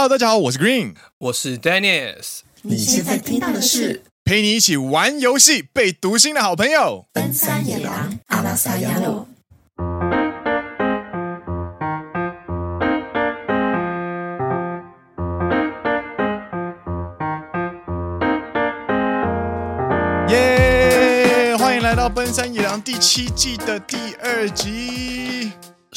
[0.00, 2.42] Hello，大家好，我是 Green，我是 Dennis。
[2.62, 9.26] 你现在听到的是陪你一起玩游戏、被读心的好朋友——奔山野狼阿拉萨亚罗。
[20.28, 21.56] 耶！
[21.56, 25.17] 欢迎来到《奔山野狼》第七季的第二集。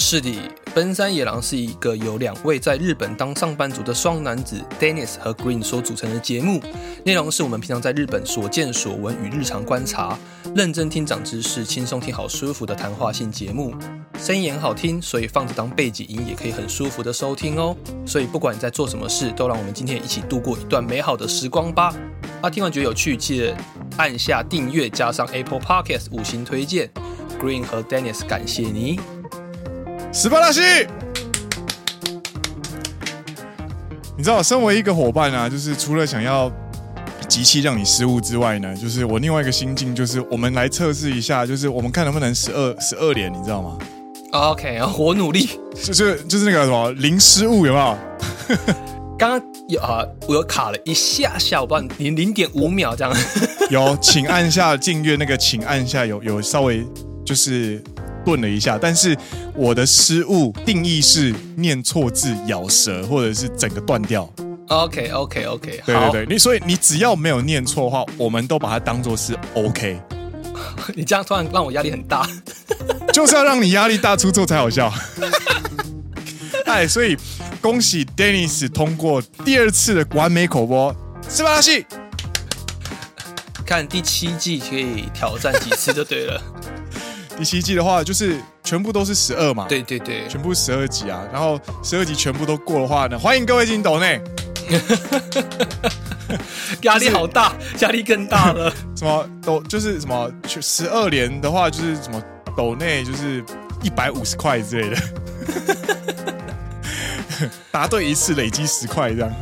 [0.01, 0.35] 是的，
[0.73, 6.59] 奔山野狼是一个由两位在日本当上班族的双男子 Dennis 和 Green 所组成的节目。
[7.05, 10.17] 内容是我们平常在日本所见所闻与日常观察，
[10.55, 13.75] 认真听长知识，轻松听好舒服的谈话性节目。
[14.17, 17.77] 声音也很好听，所以放着当背景音也可以很舒服的收听哦。
[18.03, 21.93] 所以不管你在做什么事，都让我们今天一起度过一段美好的时光吧。
[22.41, 23.55] 啊，听完觉得有趣，记得
[23.97, 26.89] 按下订阅，加上 Apple Podcast 五星推荐。
[27.39, 28.99] Green 和 Dennis 感谢你。
[30.13, 30.59] 斯巴达西，
[34.17, 36.51] 你知道，身为一个伙伴啊，就是除了想要
[37.29, 43.77] 机器让你失误之外呢，就是我另外一个心境，就是我们来测试一下，就是我们看能不能十二十二连，你知道吗
[44.33, 45.49] ？OK，我努力，
[45.81, 47.97] 就是就是那个什么零失误，有没有？
[49.17, 53.15] 刚刚有啊，我有卡了一下下，我不知道零零点五秒这样。
[53.69, 56.85] 有，请按下订阅那个，请按下有有稍微
[57.25, 57.81] 就是。
[58.25, 59.17] 顿了一下，但是
[59.55, 64.31] 我的失误定义是念错字、咬舌，或者是整个断掉。
[64.67, 69.99] OK OK OK，对对对，你所以你只要没有念错的话，我们都把它当做是 OK。
[70.95, 72.27] 你这样突然让我压力很大，
[73.11, 74.93] 就是要让你压力大出错才好笑。
[76.65, 77.17] 哎，所以
[77.59, 80.95] 恭喜 Dennis 通过第二次的完美口播，
[81.27, 81.85] 斯巴达西。
[83.65, 86.41] 看第七季可以挑战几次就对了。
[87.37, 91.23] 第七季的话，就是全部都是十二嘛，对对对，全部十二集啊。
[91.31, 94.21] 然后十二集全部都过的话呢，欢迎各位进抖内。
[96.83, 98.71] 压力好大，压力更大了。
[98.95, 102.21] 什么抖就是什么十二连的话，就是什么
[102.55, 103.43] 抖内就是
[103.81, 104.97] 一百五十块之类的。
[107.71, 109.33] 答对一次累积十块这样。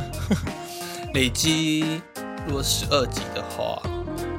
[1.12, 2.00] 累积
[2.46, 3.82] 如果十二集的话，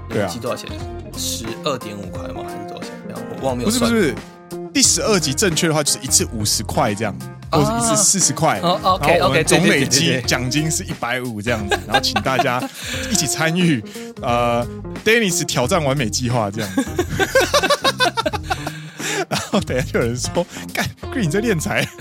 [0.10, 0.68] 累积多少钱？
[1.16, 2.42] 十二点五块吗？
[3.42, 4.14] 不是不是，
[4.74, 7.14] 第十二集正确的话就是一次五十块这样，
[7.52, 8.60] 或者是一次四十块。
[8.62, 12.62] 哦，OK OK，总累积奖金是一百五这样子，然后请大家
[13.10, 13.84] 一起参与
[14.22, 14.66] 呃
[15.04, 16.86] ，Dennis 挑战完美计划这样子。
[19.28, 21.88] 然后等下就有人说，干，Green 你在练财。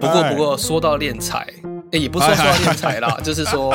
[0.00, 1.46] 不过不过说到练财，
[1.92, 3.74] 哎，也不是说说到敛财啦，就是说，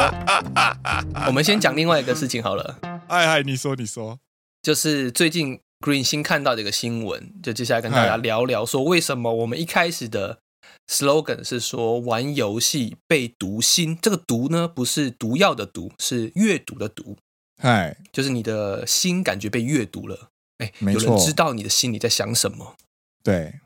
[1.28, 2.76] 我们先讲另外一个事情好了。
[3.08, 4.18] 哎哎，你说你说。
[4.62, 10.40] 就是最近 Green 新看到的一个新闻，就接下来跟大家聊聊，说为什么我们一开始的
[10.88, 17.18] slogan 是说玩游戏被读心，这个读呢不是毒药的毒，是阅读的读，
[17.62, 20.30] 哎，就是你的心感觉被阅读了，
[20.60, 22.76] 哎，没错，有人知道你的心里在想什么，
[23.24, 23.60] 对，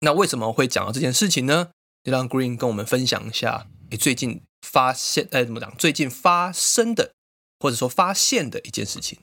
[0.00, 1.70] 那为什么会讲到这件事情呢？
[2.02, 5.74] 就让 Green 跟我们分享一下，你最近发现，哎，怎么讲？
[5.78, 7.12] 最近发生的，
[7.58, 9.18] 或者说发现的一件事情。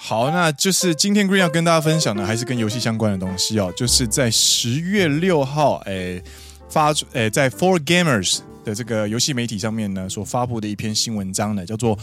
[0.00, 3.70] 好，那就是今天 Green 要跟大家分享的，还是跟游戏相关的东西哦。
[3.76, 6.22] 就是在十月六号，诶，
[6.70, 11.96] 发出诶，在 Four Gamers 的这个游戏媒体上面呢，所发布的一篇新文章呢，叫做《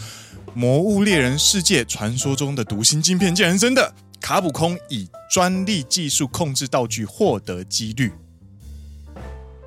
[0.54, 8.08] 魔物猎人世界：传说中的读心晶片见人真的卡普空以专利技术控制道具获得几率》。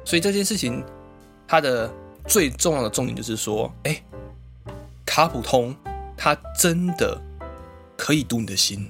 [0.05, 0.81] 所以这件事情，
[1.47, 1.91] 它的
[2.27, 4.01] 最重要的重点就是说，哎，
[5.03, 5.75] 卡普通
[6.15, 7.19] 它真的。
[7.99, 8.89] 可以读你的心，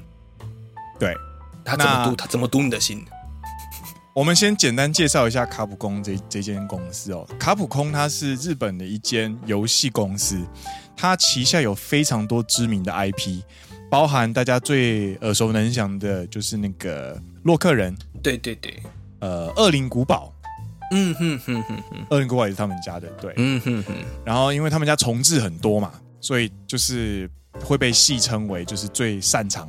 [0.99, 1.17] 对，
[1.65, 2.15] 他怎么读？
[2.15, 3.03] 他怎么读你的心？
[4.13, 7.27] 我们先简单介绍一下卡普空这这间公司哦。
[7.39, 10.39] 卡普空它是日本的一间游戏公司，
[10.95, 13.41] 它旗下有非常多知名的 IP，
[13.89, 18.79] 包含大家最耳熟能详的，就是那个洛克人，对对对，
[19.21, 20.31] 呃，恶灵古堡，
[20.91, 23.95] 嗯哼哼哼哼，恶灵古堡也是他们家的，对，嗯哼哼。
[24.23, 27.27] 然后因为他们家重置很多嘛，所以就是。
[27.63, 29.67] 会被戏称为就是最擅长，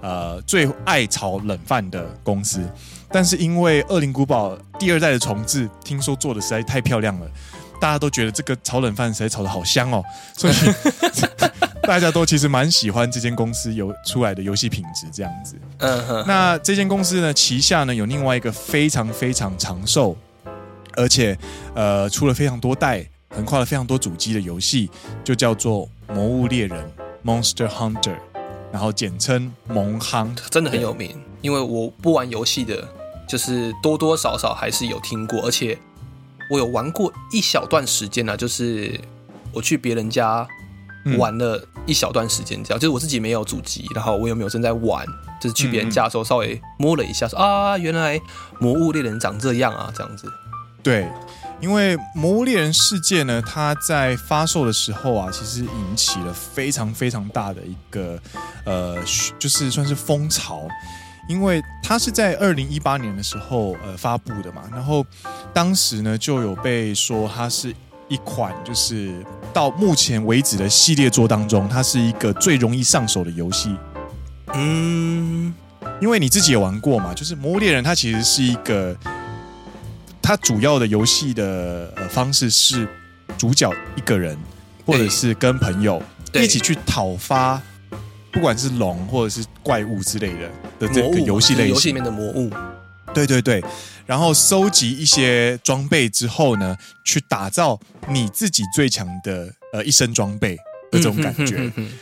[0.00, 2.60] 呃，最爱炒冷饭的公司。
[3.10, 7.26] 但是因为《恶灵古堡》第二代的重置，听说做的实在太漂亮了，
[7.78, 10.02] 大家都觉得这个炒冷饭实在炒的好香哦，
[10.34, 10.54] 所以
[11.82, 15.56] 大家都其实蛮喜欢这间公司有出来的游戏品质这样子。
[15.78, 16.24] 嗯哼。
[16.26, 20.16] 那这间公司呢，旗下呢有另外一个非常非常长寿，
[20.96, 21.36] 而且
[21.74, 24.88] 呃出了非常多代，横跨了非常多主机的游戏，
[25.22, 26.82] 就叫做《魔物猎人》。
[27.24, 28.16] Monster Hunter，
[28.72, 31.20] 然后简称蒙夯，真的很有名。
[31.40, 32.88] 因为我不玩游戏的，
[33.28, 35.40] 就是多多少少还是有听过。
[35.42, 35.78] 而且
[36.50, 39.00] 我有玩过一小段时间呢、啊，就是
[39.52, 40.46] 我去别人家
[41.18, 45.04] 玩了一小段时间，这样、嗯、就是我自己没有主机，然后我有没有正在玩，
[45.40, 48.18] 就是去别人家的时候稍微摸了一下说，说、嗯、啊，原来
[48.60, 50.32] 《魔物猎人》长这样啊，这样子。
[50.82, 51.08] 对，
[51.62, 58.18] 因为《魔物猎人世界》呢，它在发售的时候啊，其实引起了非常非常大的一个
[58.66, 58.98] 呃，
[59.38, 60.68] 就是算是风潮。
[61.28, 65.06] 因为它是在二零一八年的时候呃发布的嘛，然后
[65.54, 67.72] 当时呢就有被说它是
[68.08, 73.76] 一款就是到目前为止的系列作当中，它是一个最容易上手的游戏。
[74.52, 75.54] 嗯，
[76.00, 78.94] 因为你自己也玩过嘛，就是《魔物猎人》它其实是一个，
[80.22, 82.88] 它主要的游戏的呃方式是
[83.36, 84.38] 主角一个人，
[84.86, 86.02] 或者是跟朋友
[86.34, 87.60] 一起去讨伐。
[88.34, 92.50] 不管是龙或者是怪物之类的的这个游戏类型，游戏里面的魔物，
[93.12, 93.62] 对对对，
[94.06, 96.74] 然后收集一些装备之后呢，
[97.04, 97.78] 去打造
[98.08, 100.56] 你自己最强的呃一身装备
[100.90, 101.56] 的这种感觉。
[101.56, 101.92] 嗯、哼哼哼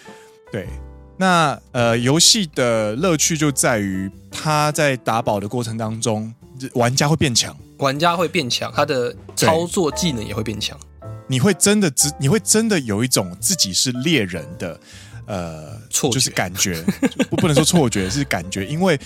[0.53, 0.69] 对，
[1.17, 6.33] 那呃游戏的乐趣就在于它在打宝的过程当中，
[6.75, 10.79] 玩家会变强，玩家会变强，他的操作技能也会变强，
[11.27, 14.81] 你会真的知，你会真的有一种自己是猎人的。
[15.27, 16.83] 呃，错就是感觉，
[17.31, 18.99] 不不能说错觉，是感觉，因为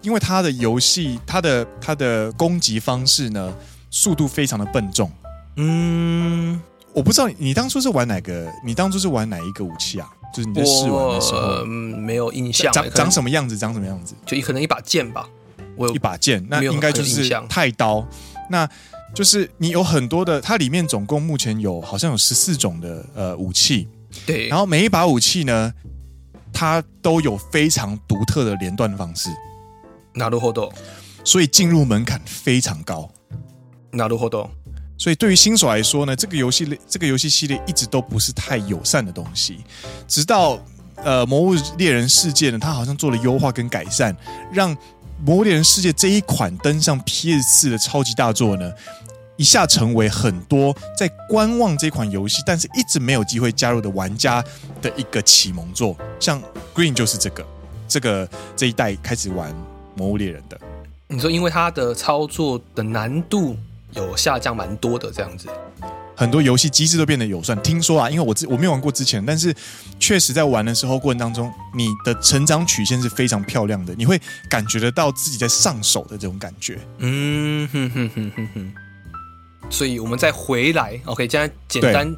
[0.00, 3.54] 因为他的游戏，他的他的攻击方式呢，
[3.88, 5.08] 速度非常的笨重。
[5.54, 6.60] 嗯，
[6.92, 10.08] 我不知道你当初是玩哪个，你当初是玩哪一个武器啊？
[10.34, 13.56] 就是你在试玩的时候，呃、没有印象，长长什么样子？
[13.56, 14.16] 长什么样子？
[14.26, 15.28] 就可能一把剑吧，
[15.75, 18.07] 我有一把剑，那应该就是太刀。
[18.49, 18.67] 那
[19.13, 23.87] 就是你有很多的，它里面总共目前有好像有十四种的呃武器。
[24.25, 25.73] 对，然后每一把武器呢，
[26.53, 29.29] 它都有非常独特的连段方式。
[30.13, 30.71] なるほど。
[31.23, 33.09] 所以进入门槛非常高。
[33.91, 34.49] なるほど。
[34.97, 39.59] 所以对于新手来说呢，这个游戏类这个游戏系列一直都不是太友善的东西。
[40.07, 40.59] 直到
[40.95, 44.15] 呃《魔物猎人世界》呢，它好像做了优化跟改善，
[44.51, 44.75] 让《
[45.24, 48.72] 魔物猎人世界》这一款登上 PS4 的超级大作呢。
[49.36, 54.44] 一下成为很多在观望这款游戏，但是一直没有机会加入的玩家
[54.80, 56.40] 的一个启蒙作，像
[56.74, 57.44] Green 就是这个，
[57.88, 59.50] 这个这一代开始玩
[59.96, 60.60] 《魔物猎人》的。
[61.08, 63.56] 你说，因为它的操作的难度
[63.92, 65.48] 有下降蛮多的，这样子，
[66.22, 67.60] 很多游戏机制都变得友善。
[67.64, 69.52] 听说啊，因为我我没有玩过之前，但是
[69.98, 76.78] 确实在玩的时候过程当中，你的成长曲线是非常漂亮的，你会感觉得到自己在上手的这种感觉。
[76.98, 78.72] 嗯哼哼哼哼哼。
[79.68, 82.14] 所以，我们再回来，OK，现在简单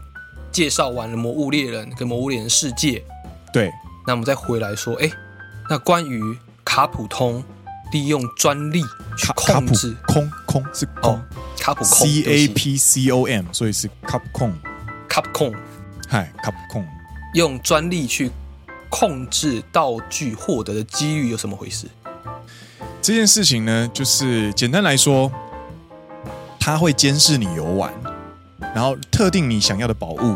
[0.52, 2.98] 介绍完了《魔物猎人》跟《魔物猎人世界》。
[3.54, 3.70] 对，
[4.06, 5.10] 那我们再回来说，哎，
[5.70, 6.20] 那关于
[6.62, 7.42] 卡普通
[7.94, 8.82] 利用专利
[9.16, 11.24] 去控制空空是空、哦、
[11.60, 14.52] 卡普空 C A P C O M，所以是卡普空
[15.08, 15.54] 卡普空，
[16.08, 16.84] 嗨，卡普空
[17.34, 18.32] 用专利去
[18.88, 21.86] 控制道具获得的机遇有什么回事？
[23.00, 25.30] 这件事情呢，就是简单来说。
[26.58, 27.92] 它会监视你游玩，
[28.74, 30.34] 然后特定你想要的宝物，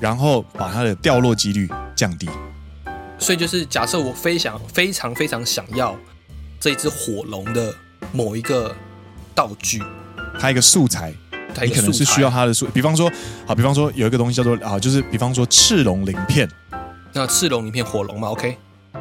[0.00, 2.26] 然后把它的掉落几率降低。
[3.18, 5.94] 所以就是假设我非常非常非常想要
[6.60, 7.74] 这一只火龙的
[8.12, 8.74] 某一个
[9.34, 9.82] 道具，
[10.38, 11.14] 它一个素材，
[11.54, 13.10] 它你可能是需要它的素，比方说，
[13.46, 16.48] 好，比方说有一个东西叫做啊，就是比方说赤龙鳞片。
[17.12, 18.56] 那赤龙鳞片火龙嘛，OK？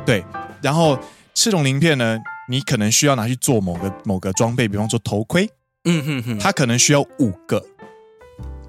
[0.06, 0.24] 对，
[0.62, 0.98] 然后
[1.34, 2.18] 赤龙鳞片呢，
[2.48, 5.50] 你可能需要拿去做某个某个装备，比方说头盔。
[5.86, 7.64] 嗯哼哼，它可能需要五个，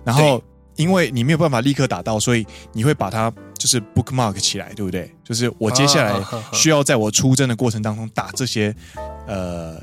[0.04, 0.42] 然后
[0.76, 5.12] 因为你没有办法立刻打到，所以你会把它就是 bookmark 起来，对不对？
[5.24, 6.18] 就是我接下来
[6.52, 8.74] 需要在我出征的过程当中打这些
[9.26, 9.76] 呃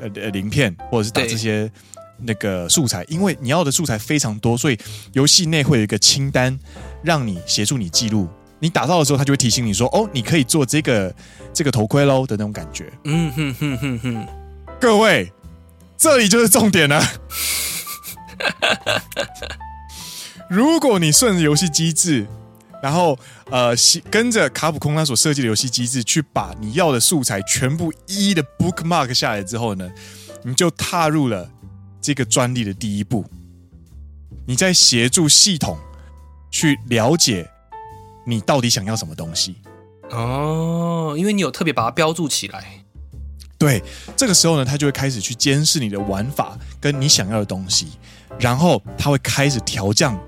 [0.00, 1.70] 呃鳞片，或者是打这些
[2.18, 4.78] 那个素材，因为你要的素材非常多，所以
[5.14, 6.56] 游戏内会有一个清单，
[7.02, 8.28] 让你协助你记录。
[8.60, 11.12] 你打到的时候，它就会提醒你说：“哦，你可以做这个
[11.52, 12.92] 这个头盔喽”的那种感觉。
[13.04, 14.26] 嗯哼哼哼哼，
[14.80, 15.32] 各位。
[15.94, 17.00] 这里就是重点了。
[20.50, 22.26] 如果你顺着游戏机制，
[22.82, 23.16] 然后
[23.48, 23.72] 呃，
[24.10, 29.88] 跟着卡普空他所设计的游戏机制去把你要的素材全部一一的 bookmark 下来之后呢，
[30.42, 31.48] 你就踏入了
[32.00, 33.24] 这个专利的第一步。
[34.44, 35.78] 你在协助系统
[36.50, 37.48] 去了解
[38.26, 39.54] 你到底想要什么东西。
[40.10, 42.84] 哦，因为你有特别把它标注起来。
[43.56, 43.80] 对，
[44.16, 47.92] 这个时候呢，他就会开始去监视你的玩法跟你想要的东西，
[48.40, 50.18] 然后他会开始调降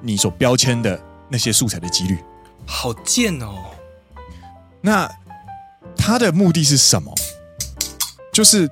[0.00, 0.98] 你所标签的
[1.32, 2.18] 那些素材的几率。
[2.66, 3.54] 好贱哦！
[4.82, 5.10] 那
[5.96, 7.12] 他的目的是什么？
[8.32, 8.70] 就是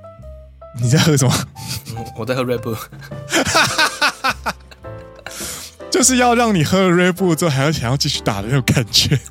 [0.80, 1.32] 你在喝什么？
[2.16, 2.78] 我在喝 Red Bull。
[5.90, 9.18] 就是要让你喝了 Red Bull 之后还要想要继续打的那种感觉。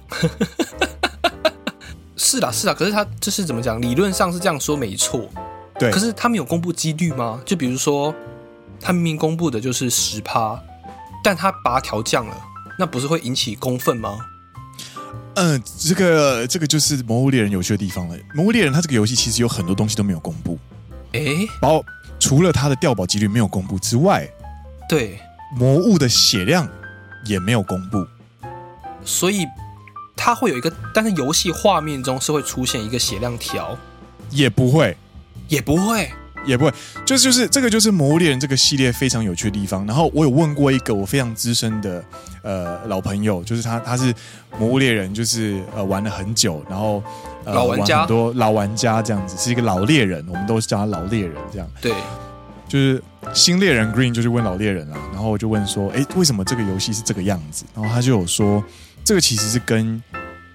[2.18, 3.82] 是啦，是啦，可是他就是怎么讲？
[3.82, 5.30] 理论上是这样说没错，
[5.80, 5.90] 对。
[5.90, 7.40] 可是他们有公布几率吗？
[7.46, 8.14] 就比如说，
[8.80, 10.62] 他明明公布的就是十趴，
[11.24, 12.38] 但他把它调降了，
[12.80, 14.18] 那不是会引起公愤吗？
[15.36, 18.18] 嗯、呃，这个这个就是《魔物猎人》有趣的地方了。
[18.34, 20.58] 《魔物猎人》它这个游戏其实有很多东西都没有公布，
[21.12, 21.20] 哎，
[21.62, 21.84] 然后
[22.22, 24.26] 除了它的掉宝几率没有公布之外，
[24.88, 25.20] 对，
[25.58, 26.66] 魔物的血量
[27.26, 28.08] 也没有公布，
[29.04, 29.46] 所以
[30.16, 33.78] 它会有一个，但是游戏画面中是会出现一个血量条，
[34.30, 34.96] 也不会，
[35.50, 36.10] 也不会。
[36.46, 36.74] 也不会，
[37.06, 39.86] 就是就是这个就是《魔物猎人》这个系列非常有趣的地方。
[39.86, 42.04] 然后我有问过一个我非常资深的
[42.42, 44.14] 呃老朋友，就是他他是
[44.58, 47.04] 《魔物猎人》，就是呃玩了很久，然后、
[47.46, 51.70] 呃、老玩家很多老玩家这样子，是一个老猎人，我们都是叫他老猎人这样。
[51.82, 51.94] 对，
[52.68, 53.02] 就是
[53.34, 57.66] 新猎人 Green 就去问老猎人啊，然后我就问说，哎，为什么这个游戏是这个样子？
[57.76, 58.64] 然后他就有说，
[59.04, 60.02] 这个其实是跟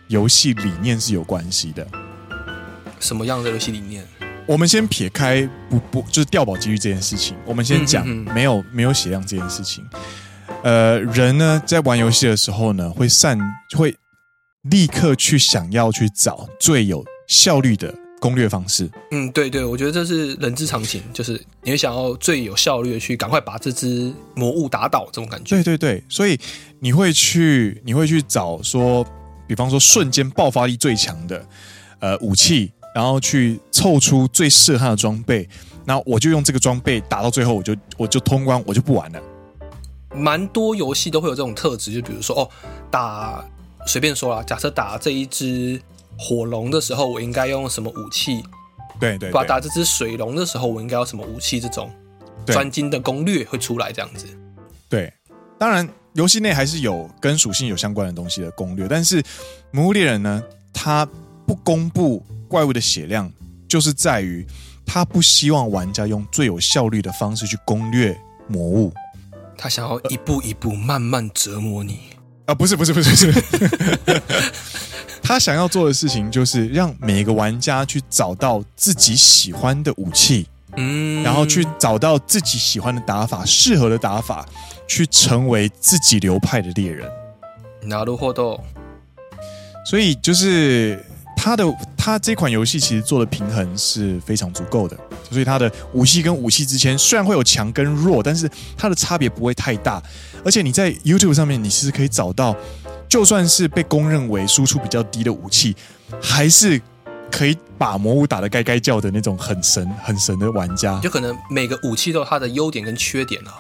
[0.09, 1.87] 游戏理念是有关系的。
[3.01, 4.03] 什么样的游戏理念？
[4.47, 9.83] 我们先撇开不不就是掉宝几率这件事情，我们先讲没有、嗯、没有血量这件事情。
[10.63, 13.39] 呃，人呢在玩游戏的时候呢，会善
[13.75, 13.97] 会
[14.63, 18.91] 立刻去想要去找最有效率的攻略方式。
[19.13, 25.57] 嗯，对对，我觉得这是人之常情，就是你会想要最有效率的去赶快把这只魔物打倒，这种感觉。
[25.57, 26.39] 对对对，所以
[26.81, 29.03] 你会去你会去找说，
[29.47, 31.47] 比方说瞬间爆发力最强的
[32.01, 32.71] 呃武器。
[32.95, 35.49] 然后去凑出最适合他的装备，
[35.85, 39.21] 然后我就用这个装备打到最后，我就我就通关，我就不玩了。
[40.15, 42.49] 蛮多游戏都会有这种特质，就比如说哦，
[42.93, 43.45] 打
[43.85, 45.83] 随便说啦，假设打这一只
[46.17, 48.41] 火龙的时候，我应该用什么武器？
[49.01, 49.33] 对对，对。
[49.33, 51.59] 把打这只水龙的时候，我应该要什么武器？
[51.59, 51.91] 这种
[52.47, 54.29] 专精的攻略会出来这样子。
[54.89, 55.13] 对，
[55.59, 59.21] 当然游戏内还是有跟属性有相关的东西的攻略，但是
[59.73, 60.41] 《魔物猎人》呢，
[60.73, 61.05] 它
[61.45, 62.25] 不公布。
[62.54, 63.32] 怪物的血量
[63.68, 64.46] 就是在于
[64.86, 68.92] 他不希望玩家用最有效率的方式去攻略魔物，
[69.56, 72.00] 他想要一步一步慢慢折磨你
[72.46, 72.56] 啊！
[72.56, 74.22] 不是不是不是不是，
[75.22, 84.44] 他想要做的事情就是让每一个玩家去找到自己喜欢的武器，嗯，然后去找到自己喜欢的打法，适合的打法，
[84.88, 87.08] 去成为自己流派的猎人。
[87.84, 88.62] なるほど。
[89.86, 91.06] 所以就是。
[91.44, 94.98] 他的他这款游戏其实做的平衡是非常足够的，
[95.32, 100.02] 所以他的武器跟武器之间虽然会有强跟弱，但是它的差别不会太大。
[100.44, 102.56] 而且你在 YouTube 上面，你是可以找到，
[103.08, 105.76] 就算是被公认为输出比较低的武器，
[106.22, 106.82] 还是
[107.32, 111.00] 可以把魔物打得该该叫的那种很神很神的玩家。
[111.00, 113.54] 就可能每个武器都有它的优点跟缺点啊。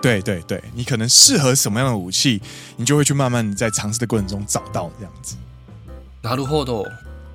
[0.00, 2.40] 对对对，你可能适合什么样的武器，
[2.76, 5.34] 你就会去慢慢在尝试的过程中找到这样子。
[6.22, 6.86] なるほど。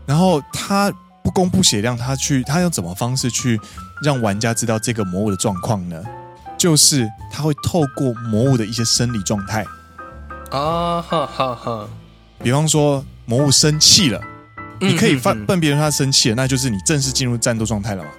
[0.06, 0.92] 然后他
[1.22, 3.60] 不公布血量，他去他用怎么方式去
[4.04, 6.02] 让玩家知道这个魔物的状况呢？
[6.56, 9.64] 就是他会透过魔物的一些生理状态
[10.50, 11.88] 啊哈哈哈。
[12.42, 14.20] 比方说魔物生气了，
[14.80, 18.10] 你可以分辨别人他生气了，那就是你正式进入战斗状态了嘛。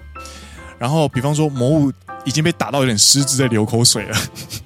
[0.77, 1.91] 然后比方说魔物
[2.23, 4.17] 已经被打到有点失职，在流口水了。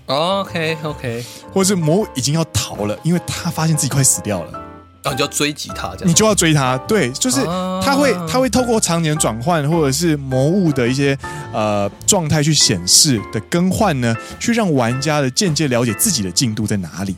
[0.08, 4.62] OK OK， 或者是魔物已经要逃了，因为他发现自己快死掉了。
[5.02, 7.44] 然后你就要追击他，这样你就要追他，对，就是
[7.82, 11.18] 他会他会透过场景的转换，或者是魔物的一些
[11.54, 17.16] 呃状态去显示的更换呢，去让玩家的间接了解自己的进度在哪里。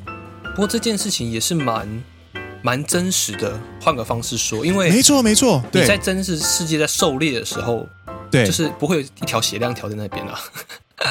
[0.51, 2.03] 不过这件事情也是蛮
[2.61, 3.59] 蛮真实的。
[3.81, 7.87] 换个方式说，因为没错没错，你在真实世界在狩猎的时候，
[8.29, 10.39] 对，就是不会有一条血量条在那边啊。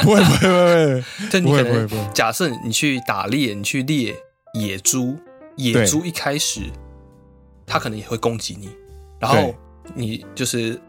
[0.02, 4.14] 不会不会不会， 就你可能假设你去打猎，你去猎
[4.54, 5.18] 野猪。
[5.56, 6.62] 野猪一开始，
[7.66, 8.68] 它可能也会攻击你，
[9.18, 9.54] 然后
[9.94, 10.80] 你就是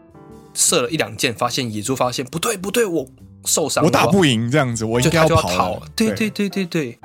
[0.54, 3.06] 射了一两箭，发现野猪发现不对不对，我
[3.44, 5.82] 受伤，我打不赢这样子，我应该就要逃。
[5.94, 6.30] 对对。
[6.30, 6.98] 对对对，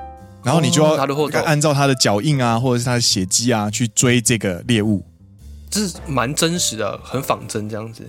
[0.44, 0.96] 然后你就要
[1.44, 5.04] 按照它的脚印啊，或者是它的血迹啊，去追这个猎物，
[5.70, 8.04] 这是蛮真实的，很仿真这样子。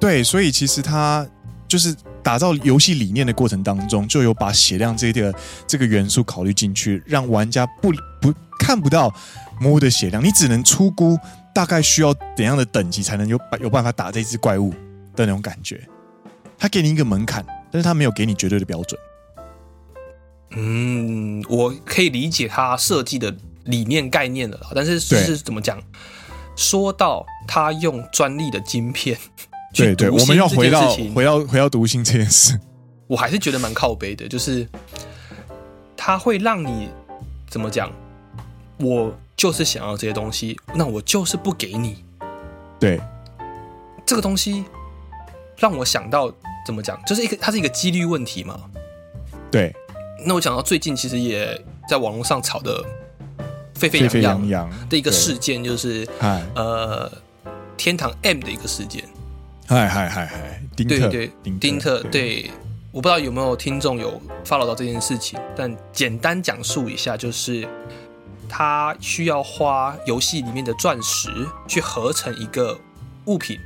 [0.00, 1.26] 对，所以其实它
[1.68, 5.34] 就是打造游戏理念的过程当中，就有把血量这个
[5.66, 8.34] 这个元素考虑进去，让玩家不不。
[8.58, 9.14] 看不到
[9.60, 11.18] 魔物的血量，你只能出估
[11.54, 14.70] 大概需要怎样的等级才能有有办法打这只怪物
[15.14, 15.80] 的那种感觉。
[16.58, 19.00] 他给你一个门槛，但是他没有给你绝对的标准。
[20.56, 23.34] 嗯，我可以理解他设计的
[23.64, 25.82] 理念概念了，但是是怎么讲？
[26.56, 29.18] 说到他用专利的晶片，
[29.74, 32.58] 对对，我们要回到回到回到读心这件事，
[33.06, 34.68] 我还是觉得蛮靠背的，就是
[35.96, 36.88] 他会让你。
[37.46, 37.88] 怎么讲？
[38.78, 42.04] 我就是想要这些东西，那我就是不给你。
[42.78, 43.00] 对，
[44.04, 44.64] 这个东西
[45.56, 46.32] 让我想到
[46.66, 48.60] 怎么讲，就是一个它是一个几率问题嘛。
[49.50, 49.74] 对。
[50.26, 52.82] 那我讲到最近，其实也在网络上炒的
[53.74, 56.08] 沸沸扬扬的一个事件，就是
[56.54, 57.10] 呃，
[57.76, 59.04] 天堂 M 的一个事件。
[59.66, 62.50] 嗨嗨嗨嗨，丁特，对对，丁特，对。
[62.90, 67.68] 我不知道有没有听众有 follow 到这件事情，但简单讲述一下，就是
[68.48, 71.28] 他需要花游戏里面的钻石
[71.66, 72.78] 去合成一个
[73.26, 73.58] 物品，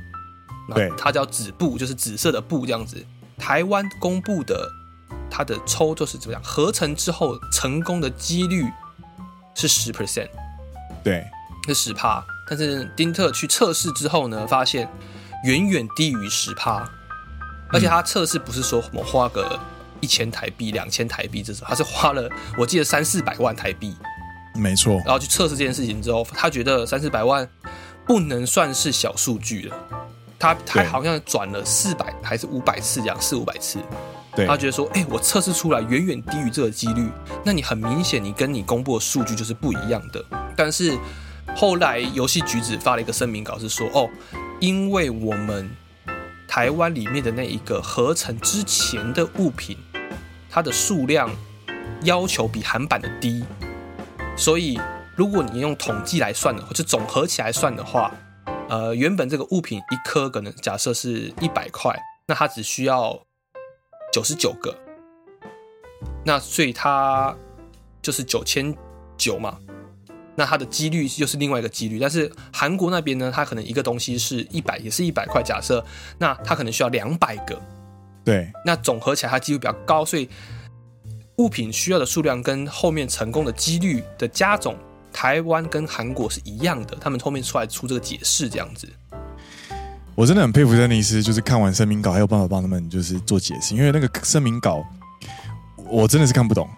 [0.73, 3.05] 对，它叫紫布，就是紫色的布这样子。
[3.37, 4.69] 台湾公布的
[5.29, 8.65] 它的抽就是怎么样，合成之后成功的几率
[9.55, 10.29] 是十 percent，
[11.03, 11.25] 对，
[11.67, 12.25] 是十帕。
[12.49, 14.89] 但是丁特去测试之后呢，发现
[15.43, 16.89] 远远低于十帕。
[17.71, 19.59] 而且他测试不是说我花个
[20.01, 23.95] 一千台币、两千台币这种，他是花了我记得三四百万台币，
[24.55, 24.95] 没错。
[25.05, 27.47] 然后去测试这件事情之后，他觉得三四百万
[28.05, 29.75] 不能算是小数据了。
[30.37, 33.79] 他他好像转了四百还是五百次这样，四五百次。
[34.35, 37.09] 对，他觉得说，哎、欸，我测试出来远远低于这个几率，
[37.43, 40.23] 那你很明显你跟你公布的数据就是不一样的。
[40.55, 40.97] 但是
[41.55, 44.09] 后来游戏局子发了一个声明稿，是说，哦，
[44.59, 45.69] 因为我们。
[46.51, 49.77] 台湾里面的那一个合成之前的物品，
[50.49, 51.29] 它的数量
[52.01, 53.43] 要求比韩版的低，
[54.39, 54.79] 所以
[55.17, 58.09] 如果你用统计来算的话，就总合起来算的话，
[58.69, 61.93] 呃，原本这个物品一颗可能假设是一百块，
[62.25, 63.21] 那它只需要
[64.13, 64.73] 九十九个，
[66.23, 67.35] 那所以它
[68.01, 68.73] 就是九千
[69.17, 69.59] 九嘛。
[70.37, 75.85] 那它的几率又是另外一个几率，但是韩国那边呢，它可能一个东西是一百，也是一百块，假设，
[76.17, 77.61] 那它可能需要两百个，
[78.23, 80.29] 对，那总合起来它几率比较高，所以
[81.39, 84.75] 物品需要的数量跟后面成功的几率的加总，
[85.11, 88.85] 台湾跟韩国是一样的，他们后面出来出这个解释这样子。
[90.15, 94.85] 我真的很佩服丹尼斯，就是看完声明稿还有办法帮他们就是做解释，因为那个声明稿
[95.87, 96.69] 我真的是看不懂。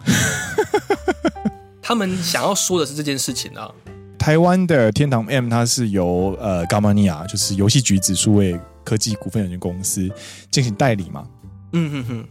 [1.82, 3.68] 他们想要说的是这件事情啊。
[4.16, 10.08] 台湾的天堂 M，它是由呃 Gamania，就是游戏局子数位科技股份有限公司
[10.52, 11.26] 进行代理嘛。
[11.72, 12.28] 嗯哼哼，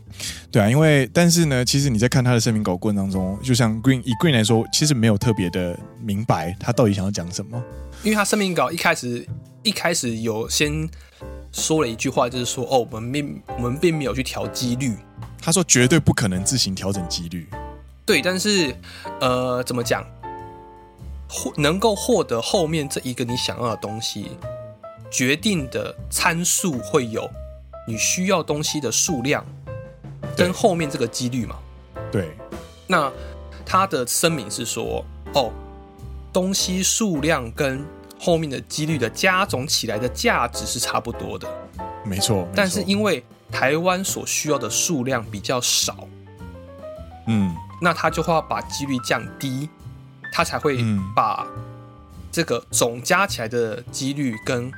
[0.51, 7.61] 对啊，因为但是呢，其实你在看他的声明稿过程当中，就像 Green 以 Green 来说，其实没有特别的明白他到底想要讲什么。
[8.03, 9.27] 因为他声明稿一开始
[9.63, 10.87] 一开始有先
[11.51, 14.95] 说了一句话，就是说哦，我们并我们并没有去调几率，
[15.41, 17.47] 他说绝对不可能自行调整几率。
[18.05, 18.75] 对，但是，
[19.19, 20.05] 呃，怎么讲？
[21.29, 24.31] 获能够获得后面这一个你想要的东西，
[25.09, 27.29] 决定的参数会有
[27.87, 29.45] 你需要东西的数量，
[30.35, 31.55] 跟后面这个几率嘛。
[32.11, 32.31] 对。
[32.87, 33.11] 那
[33.65, 35.51] 他的声明是说，哦，
[36.33, 37.85] 东西数量跟
[38.19, 41.47] 后面的几率的加总起来的价值是差不多的。
[42.03, 42.47] 没错。
[42.55, 46.07] 但是因为台湾所需要的数量比较少，
[47.27, 47.55] 嗯。
[47.83, 49.67] 那他就会要把几率降低，
[50.31, 51.47] 他才会把
[52.31, 54.71] 这个总加起来的几率跟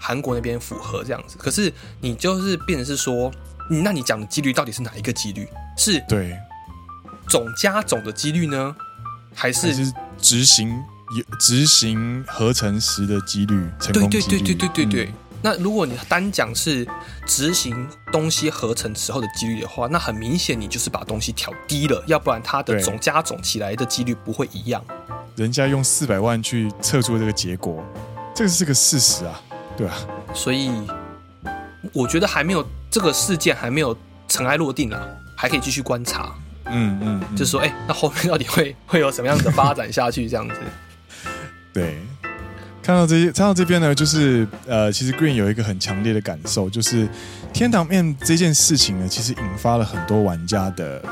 [0.00, 1.36] 韩国那边符合这样子。
[1.38, 3.30] 可是你就是变成是说，
[3.68, 5.46] 那你讲的几率到底是哪一个几率？
[5.76, 6.36] 是对
[7.28, 8.74] 总加总的几率呢，
[9.34, 10.82] 还是执行
[11.38, 13.68] 执行合成时的几率？
[13.78, 14.22] 成功几率？
[14.22, 15.04] 对对对对对对对。
[15.06, 16.86] 嗯那如果你单讲是
[17.26, 24.84] 执行东西合成时候的几率的话，那很明显你就是把东西调低了，要不然它的总加总起来的几率不会一样。
[25.36, 27.82] 人家用四百万去测出这个结果，
[28.34, 29.40] 这个是个事实啊，
[29.76, 29.94] 对啊。
[30.34, 30.70] 所以
[31.92, 33.96] 我觉得还没有这个事件还没有
[34.28, 35.00] 尘埃落定啊，
[35.36, 36.34] 还可以继续观察。
[36.66, 40.28] 嗯嗯，嗯，就是说，哎、欸，那后面到底会 会有什么样的发展下去？
[40.28, 40.54] 这样子，
[41.72, 41.98] 对。
[42.82, 47.06] 看到这些，看到这边呢，就是呃，其实 Green 有一个很强烈的感受，就是
[47.52, 51.02] 天堂面这件事情呢，其实引发了很多玩家的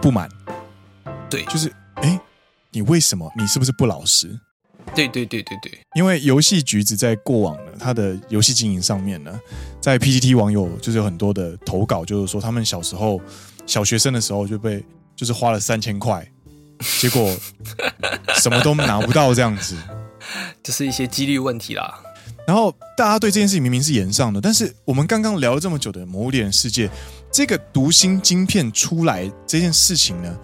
[0.00, 0.28] 不满。
[1.28, 2.18] 对，就是哎，
[2.70, 3.30] 你为什么？
[3.36, 4.40] 你是不是不老实？
[4.94, 5.72] 对对对对对。
[5.94, 9.40] 因为游戏橘子在过往呢，它的游戏经营上面呢，
[9.80, 13.20] 在 PTT 网友就是有很多的投稿，就是说他们小时候
[13.66, 14.84] 小学生的时候就被
[15.16, 16.26] 就是花了三千块，
[17.00, 17.36] 结果
[18.40, 19.76] 什么都拿不到这样子。
[20.62, 22.00] 就是一些几率问题啦。
[22.46, 26.88] 然后大家对这件事情明明是言上的，但是我们刚刚聊了这么久的《魔物猎人世界》，
[27.30, 30.38] 这个读心晶片出来这件事情呢，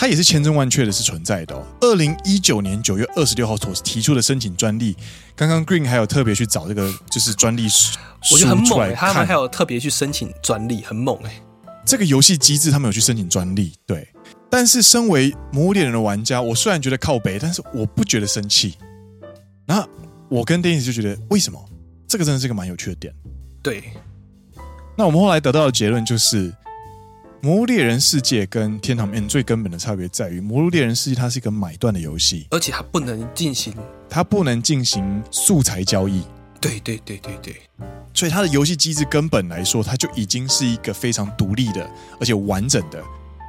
[0.00, 1.66] 它也是千真万确的是存在的哦。
[1.80, 4.96] 二零一九年九月二十六号所提出的申请专利，
[5.34, 7.98] 刚刚 Green 还有特别去找这个就是专利书，
[8.30, 11.42] 我觉得很猛欸，他们还有特别去申请专利，很猛哎。
[11.84, 14.08] 这个游戏机制他们有去申请专利，对。
[14.48, 18.76] 但是身为《魔物猎人》的玩家，我虽然觉得靠北，但是我不觉得生气。
[19.66, 19.88] 然后
[20.28, 21.60] 我跟 Dennis 就觉得，为什么？
[22.06, 23.12] 这个真的是一个蛮有趣的点。
[23.60, 23.82] 对。
[24.96, 26.50] 那我们后来得到的结论就是，
[27.40, 33.72] 《魔物猎人世界》跟《天堂 M》最根本的差别在于，《魔物猎人世界》它是一个买断的游戏，而且它不能进行，
[34.10, 36.24] 它不能进行素材交易。
[36.60, 37.54] 对对对对对。
[38.12, 41.88] 所以它的游戏机制根本来说，它就已经是一个非常独立的，
[42.20, 43.00] 而且完整的。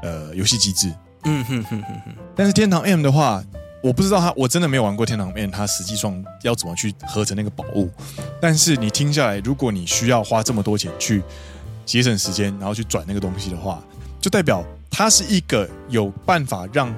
[0.03, 2.15] 呃，游戏机制，嗯哼哼哼哼。
[2.35, 3.43] 但是天堂 M 的话，
[3.83, 7.89] 我不知道它，我真的没有玩过天堂 M，它实际上要怎么去合成那个宝物。
[8.39, 11.21] 但是你听下来，如果你需要花这么多钱去
[11.89, 13.81] 节省时间，然后去转那个东西的话，
[14.21, 16.93] 就代表它是一个有办法让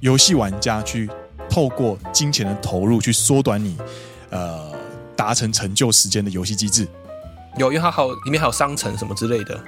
[0.00, 1.08] 游戏玩家去
[1.48, 3.78] 透过金钱的投入去缩短你
[4.28, 4.70] 呃
[5.16, 6.86] 达成成就时间的游戏机制。
[7.56, 9.58] 有，因为它还有里面还有商城什么之类的。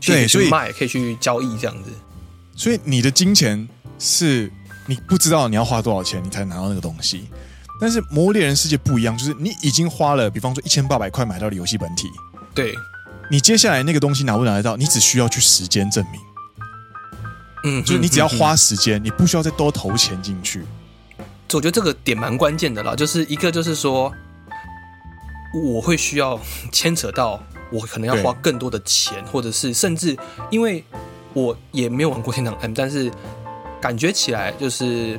[0.00, 1.90] 对，所以卖可以去交易这样子，
[2.56, 4.50] 所以你的金钱是
[4.86, 7.28] 你不知道你要花多少钱，你才拿到那个东西。
[7.78, 12.08] 但是《魔物猎人世界》不一样，就是你已经花了，比方说一千八百块买到了游戏本体，
[12.54, 12.74] 对，
[13.32, 16.20] 你接下来那个东西拿不拿得到，你只需要去时间证明。
[17.64, 20.62] 嗯，就是你只要花时间，嗯，你不需要再多投钱进去。
[21.54, 24.12] 我觉得这个点蛮关键的啦，就是一个就是说，
[25.54, 26.38] 我会需要
[26.70, 27.42] 牵扯到。
[27.70, 30.14] 我可能要花更多的钱，或者是甚至
[30.50, 30.84] 因为
[31.32, 33.10] 我也没有玩过天堂 M，但是
[33.80, 35.18] 感觉起来就是，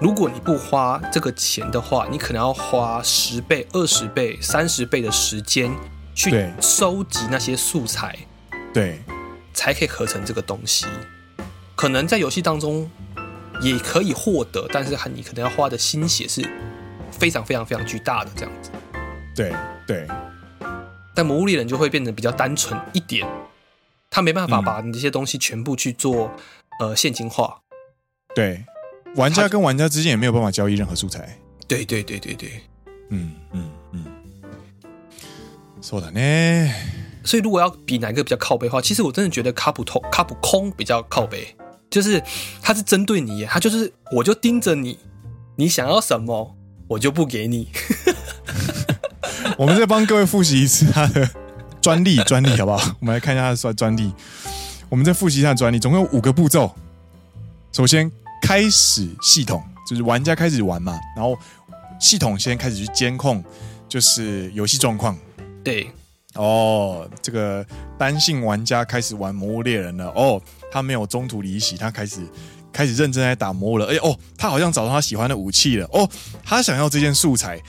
[0.00, 5.70] 如果你不花这个钱的话，你可能要花十倍、二十倍、三十倍的时间
[6.14, 8.18] 去收集那些素材，
[8.72, 9.00] 对，
[9.52, 10.86] 才可以合成这个东西。
[11.74, 12.90] 可能在游戏当中
[13.62, 16.42] 也可以获得，但是你可能要花的心血是
[17.10, 18.70] 非常非常非常巨大的这样子。
[19.34, 19.54] 对
[19.86, 20.06] 对。
[21.14, 23.26] 但魔物猎人就会变得比较单纯一点，
[24.08, 26.30] 他没办法把你这些东西全部去做、
[26.80, 27.60] 嗯、呃现金化。
[28.34, 28.64] 对，
[29.16, 31.38] 玩家跟玩家之间也没有办法交易任何素材。
[31.66, 32.62] 对对对对对，
[33.10, 33.70] 嗯嗯
[35.80, 36.74] 嗯，说的呢。
[37.22, 41.54] 所以如果要比哪个比较靠背的话，其实我真的觉得卡普通卡普空比较靠背，
[41.90, 42.22] 就是
[42.62, 44.98] 他是针对你耶，他就是我就盯着你，
[45.56, 46.56] 你想要什么
[46.88, 47.68] 我就不给你。
[49.58, 51.28] 我们再帮各位复习一次他的
[51.82, 52.96] 专利，专利好不好？
[53.00, 54.12] 我们来看一下他的专专利。
[54.88, 56.74] 我们再复习一下专利，总共有五个步骤。
[57.72, 58.10] 首先，
[58.42, 61.38] 开始系统就是玩家开始玩嘛，然后
[62.00, 63.44] 系统先开始去监控，
[63.88, 65.16] 就是游戏状况。
[65.62, 65.90] 对，
[66.34, 67.64] 哦，这个
[67.98, 70.06] 单性玩家开始玩《魔物猎人》了。
[70.16, 72.20] 哦，他没有中途离席，他开始
[72.72, 73.86] 开始认真在打魔物了。
[73.86, 75.86] 哎哦，他好像找到他喜欢的武器了。
[75.92, 76.08] 哦，
[76.44, 77.60] 他想要这件素材。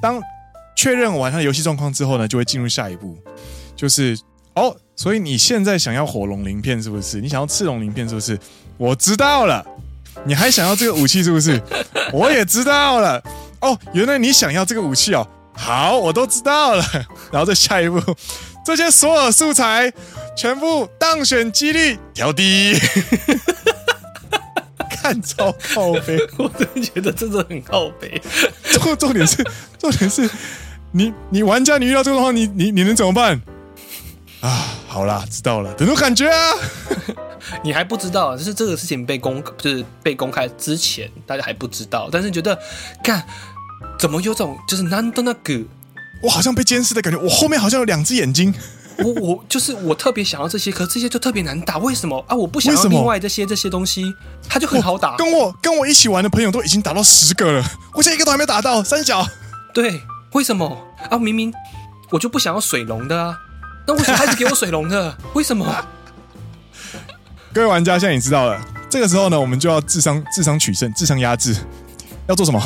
[0.00, 0.20] 当
[0.76, 3.18] 确认完他的游戏状况之后呢，就会进入下一步，
[3.74, 4.18] 就是
[4.54, 7.20] 哦，所以你现在想要火龙鳞片是不是？
[7.20, 8.38] 你想要赤龙鳞片是不是？
[8.78, 9.66] 我知道了，
[10.24, 11.60] 你还想要这个武器是不是？
[12.12, 13.22] 我也知道了。
[13.60, 15.26] 哦，原来你想要这个武器哦。
[15.60, 16.82] 好，我都知道了。
[17.30, 18.00] 然后再下一步，
[18.64, 19.92] 这些所有素材
[20.34, 22.74] 全部当选几率调低。
[24.90, 28.20] 看超靠北， 我真的觉得真的很靠北。
[28.64, 29.44] 重重点是，
[29.78, 30.28] 重点是。
[30.92, 33.40] 你你玩家，你遇到这个的话，你你你能怎么办？
[34.40, 36.52] 啊，好啦，知道了，等种感觉啊？
[37.62, 42.58] 你还不知道，就是这个事情被公，就是被公开之前，大家还不知道，但是觉得，
[43.02, 43.24] 看
[44.00, 45.62] 怎么有种就是难得那个，
[46.22, 48.54] 我好像被监视的感觉，我后面好像有两只眼睛，
[48.98, 52.34] 我我就是我特别想要这些，可是这些就特别难打，为什么啊？
[52.34, 54.02] 我不想要另外这些这些东西，
[54.48, 55.18] 它就很好打。
[55.18, 59.24] 跟我跟我一起玩的朋友都已经打到十个了，我现在一个都还没打到，三角，
[59.74, 60.00] 对。
[60.32, 61.18] 为什么啊？
[61.18, 61.52] 明明
[62.08, 63.36] 我就不想要水龙的啊，
[63.84, 65.18] 那为什么还是给我水龙的？
[65.34, 65.66] 为什么？
[67.52, 68.64] 各位玩家，现在你知道了。
[68.88, 71.56] 这个时候呢，我们就要智商智商取胜，智商压制。
[72.30, 72.62] 要做什么？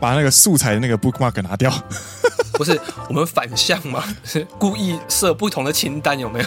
[0.00, 1.72] 把那个素材的那个 bookmark 拿掉。
[2.54, 4.04] 不是我们反向吗？
[4.24, 6.46] 是 故意设不同的清单，有没有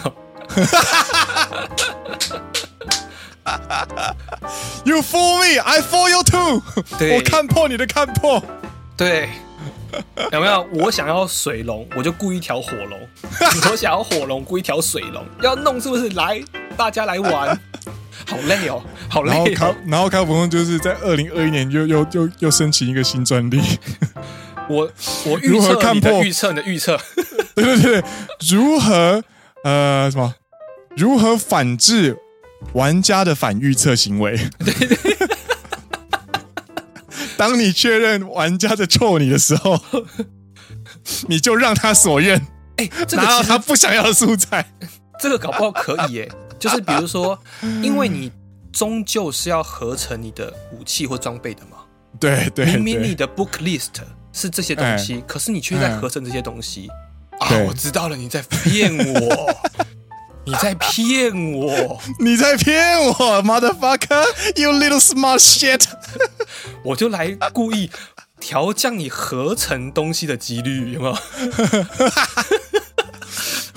[4.84, 6.62] ？You fool me, I fool you too。
[7.16, 8.42] 我看破你的看破。
[8.96, 9.30] 对。
[10.32, 10.66] 有没有？
[10.74, 12.98] 我想要水龙，我就雇一条火龙；
[13.72, 15.24] 我想要火龙，雇一条水龙。
[15.42, 16.10] 要弄是不是？
[16.10, 16.42] 来，
[16.76, 17.58] 大家来玩。
[18.26, 19.34] 好累哦，好累、哦。
[19.34, 23.60] 然后卡，然后卡普空就是在二零二一年又又又又申请一个新专利。
[24.68, 24.90] 我
[25.24, 27.00] 我预测你的预测，你的预测。
[27.54, 28.04] 对对对，
[28.50, 29.22] 如何
[29.64, 30.34] 呃什么？
[30.96, 32.16] 如何反制
[32.72, 34.36] 玩家的反预测行为？
[34.58, 34.98] 对 对。
[37.36, 39.80] 当你确认玩家在臭你的时候，
[41.28, 42.36] 你就让他所愿，
[42.76, 44.72] 哎、欸，拿到他不想要的素材。
[45.20, 47.38] 这个搞不好可以耶，就是比如说，
[47.82, 48.30] 因为你
[48.72, 51.78] 终究是要合成你的武器或装备的嘛。
[52.18, 53.90] 对对，明明你的 book list
[54.32, 56.88] 是这些东西，可是你却在合成这些东西
[57.38, 57.48] 啊！
[57.66, 59.54] 我知道了，你在骗我，
[60.44, 65.84] 你在骗我，你在骗我，motherfucker，you little smart shit！
[66.82, 67.90] 我就来故意
[68.40, 71.16] 调降你合成东西的几率，有没有？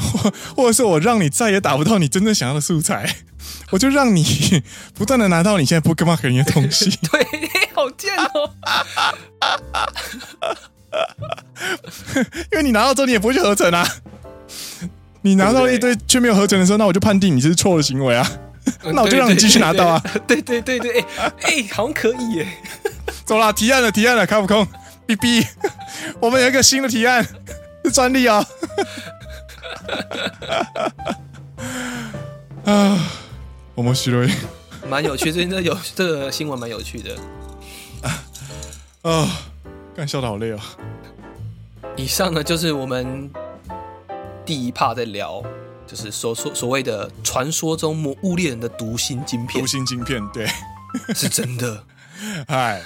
[0.01, 3.15] 或 或者是我让你再也打不到你真正想要的素材，
[3.71, 6.89] 我就让你不断的拿到你现在 bookmark 里面的东西。
[7.11, 7.25] 对，
[7.73, 8.51] 好贱哦！
[12.51, 13.87] 因为你拿到之后你也不会去合成啊，
[15.21, 18.29] 你拿到一堆却没有合成的时候，那我就判定你这是错的行为啊，
[18.83, 20.03] 那我就让你继续拿到啊。
[20.27, 21.05] 对对对对，哎
[21.43, 22.47] 哎，好像可以耶。
[23.23, 24.67] 走啦，提案了，提案了，卡普空
[25.05, 25.45] ，B B，
[26.19, 27.25] 我们有一个新的提案，
[27.85, 28.45] 是专利啊。
[32.65, 33.12] 啊，
[33.75, 34.29] 我们许瑞，
[34.88, 37.17] 蛮有趣，最近这有这个新闻蛮有趣的。
[39.01, 39.27] 啊，
[39.95, 40.60] 干笑的好累哦。
[41.95, 43.29] 以上呢，就是我们
[44.45, 45.43] 第一 part 在聊，
[45.88, 49.60] 就是所所所谓的传说中魔物猎人的读心晶片。
[49.60, 50.47] 读心晶片，对，
[51.15, 51.84] 是真的。
[52.47, 52.84] 嗨，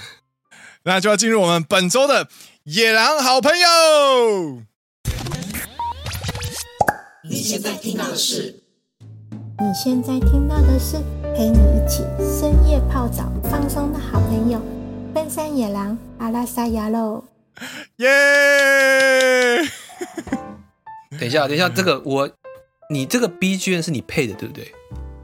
[0.84, 2.28] 那就要进入我们本周的
[2.64, 4.62] 野狼好朋友。
[7.28, 8.54] 你现在听到的是？
[9.00, 10.96] 你现在听到的是
[11.34, 14.60] 陪你一起深夜泡澡放松的好朋友——
[15.12, 17.24] 奔山野狼阿拉萨亚喽！
[17.96, 18.08] 耶！
[21.18, 22.30] 等一下，等一下，这个我，
[22.90, 24.72] 你这个 BGM 是你配的，对不对？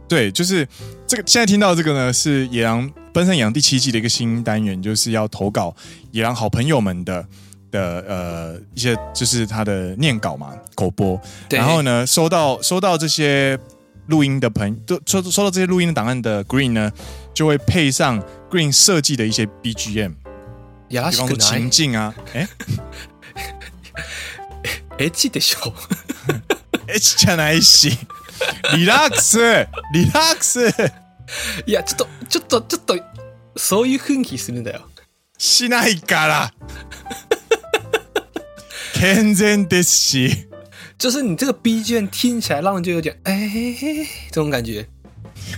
[0.09, 0.67] 对，就是
[1.07, 1.23] 这个。
[1.25, 5.75] 现在听到这个呢，是野狼奔山野狼第七季的一个新单元，就是要投稿
[6.11, 7.27] 野狼好朋友们的
[7.72, 11.20] 的呃一些，就是他的念稿嘛，口播。
[11.50, 13.60] 对然后呢，收到收到这些
[14.08, 16.92] 录音的朋友，都收收到这些录音的档案的 Green 呢，
[17.34, 20.14] 就会配上 Green 设计的一些 BGM。
[20.90, 22.48] 比方说情境啊， 哎，
[25.00, 25.74] 哎，记得说，
[26.88, 27.98] 哎，じゃないし
[28.74, 30.70] リラックス、リラックス。
[31.66, 32.96] いや、ちょっと、ちょっと、ちょっと、
[33.58, 34.88] そういう雰囲気するんだよ。
[35.38, 36.54] しないから。
[39.02, 40.48] 健全ですし。
[40.98, 43.50] 就是你这个 BGM 听起来让人就有点哎，
[44.32, 44.88] 这种感觉。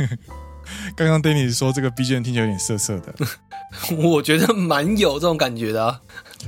[0.95, 3.13] 刚刚 Danny 说这个 BGM 听起来有点涩涩的。
[3.97, 6.01] 我觉得蛮有这种感觉的，啊，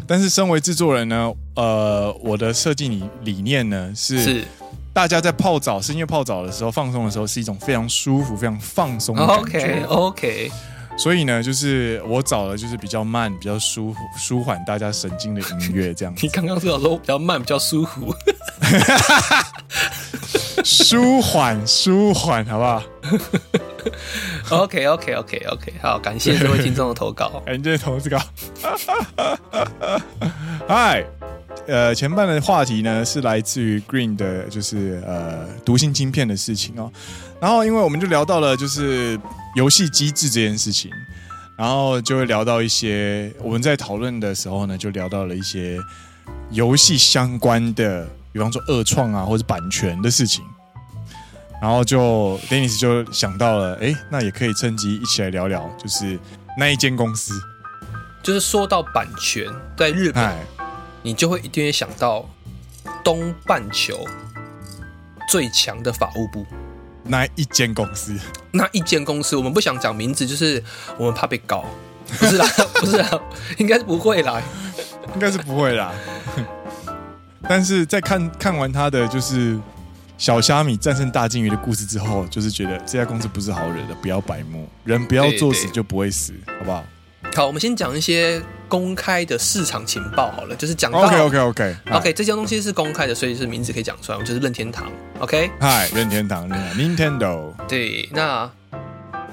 [0.08, 4.44] 但是身为制作人呢，呃，我的设计理理念呢是，是
[4.92, 9.84] 大家在泡澡，深夜泡澡的时候放松的时候，是一种非常舒服、非常放松的感觉。
[9.86, 10.52] OK OK，
[10.97, 16.21] 所以呢，就是我找了就是比较慢、比较舒服、舒缓大家神经的音乐，这样子。
[16.27, 18.15] 你刚刚是要说比较慢、比较舒服？
[20.65, 22.83] 舒缓，舒缓，好不好
[24.51, 28.19] ？OK OK OK OK，好，感谢这位听众的投稿， 感谢投稿。
[30.67, 31.05] 嗨，
[31.67, 36.91] 呃，前半的话题呢是来自于 Green 的，就是呃读心晶片的事情哦。
[37.41, 39.19] 然后，因为我们就聊到了就是
[39.55, 40.91] 游戏机制这件事情，
[41.57, 45.79] 然后就会聊到一些我们在讨论的时候呢，就聊到了一些
[46.51, 50.45] 游戏相关的，比方说二创啊，或者版权的事情。
[51.61, 56.19] 然后就 Dennis 就想到了，哎，那也可以趁机一起来聊聊，就是
[56.59, 57.33] 那一间公司。
[58.23, 60.37] 就是说到版权，在日本，唉
[61.07, 62.29] 你就会一定会想到
[63.05, 64.05] 东半球
[65.31, 66.45] 最强的法务部。
[67.05, 68.19] 那一间公司？
[68.51, 70.61] 那一间公司，我们不想讲名字，就是
[70.99, 71.65] 我们怕被告。
[72.19, 72.45] 不是啦，
[72.81, 73.09] 不是啦，
[73.59, 74.43] 应该是不会啦，
[75.15, 75.93] 应该是不会啦。
[77.49, 79.57] 但是在看看完他的就是。
[80.19, 86.83] 小虾米战胜大金鱼的故事之后，就是觉得这家公司不是好惹的，不要白目，人不要作死就不会死，好不好？
[87.37, 94.91] 好，我们先讲一些公开的市场情报好了，就是讲到 OK OK OK OK，这些东西是公开的，所以是名字可以讲出来，就是任天堂。
[95.19, 97.53] OK，嗨，任天堂，Nintendo。
[97.69, 98.51] 对，那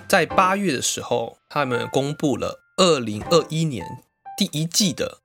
[0.05, 3.85] 在八月的时候，他们公布了二零二一年
[4.37, 5.19] 第一季的，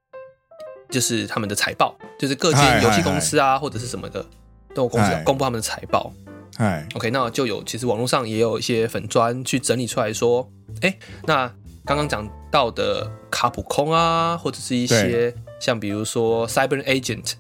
[0.89, 4.25] 就是他们的财报，就是各间游戏公司啊，或者是什么的。
[4.73, 6.13] 都有公司公布他们的财报，
[6.59, 10.49] 哎，OK，那就有其实网络上也有一些粉砖去整理出来说，
[10.83, 11.53] 哎，那
[11.89, 17.33] 刚刚讲到的卡普空啊，或者是一些像比如说 Cyber Agent，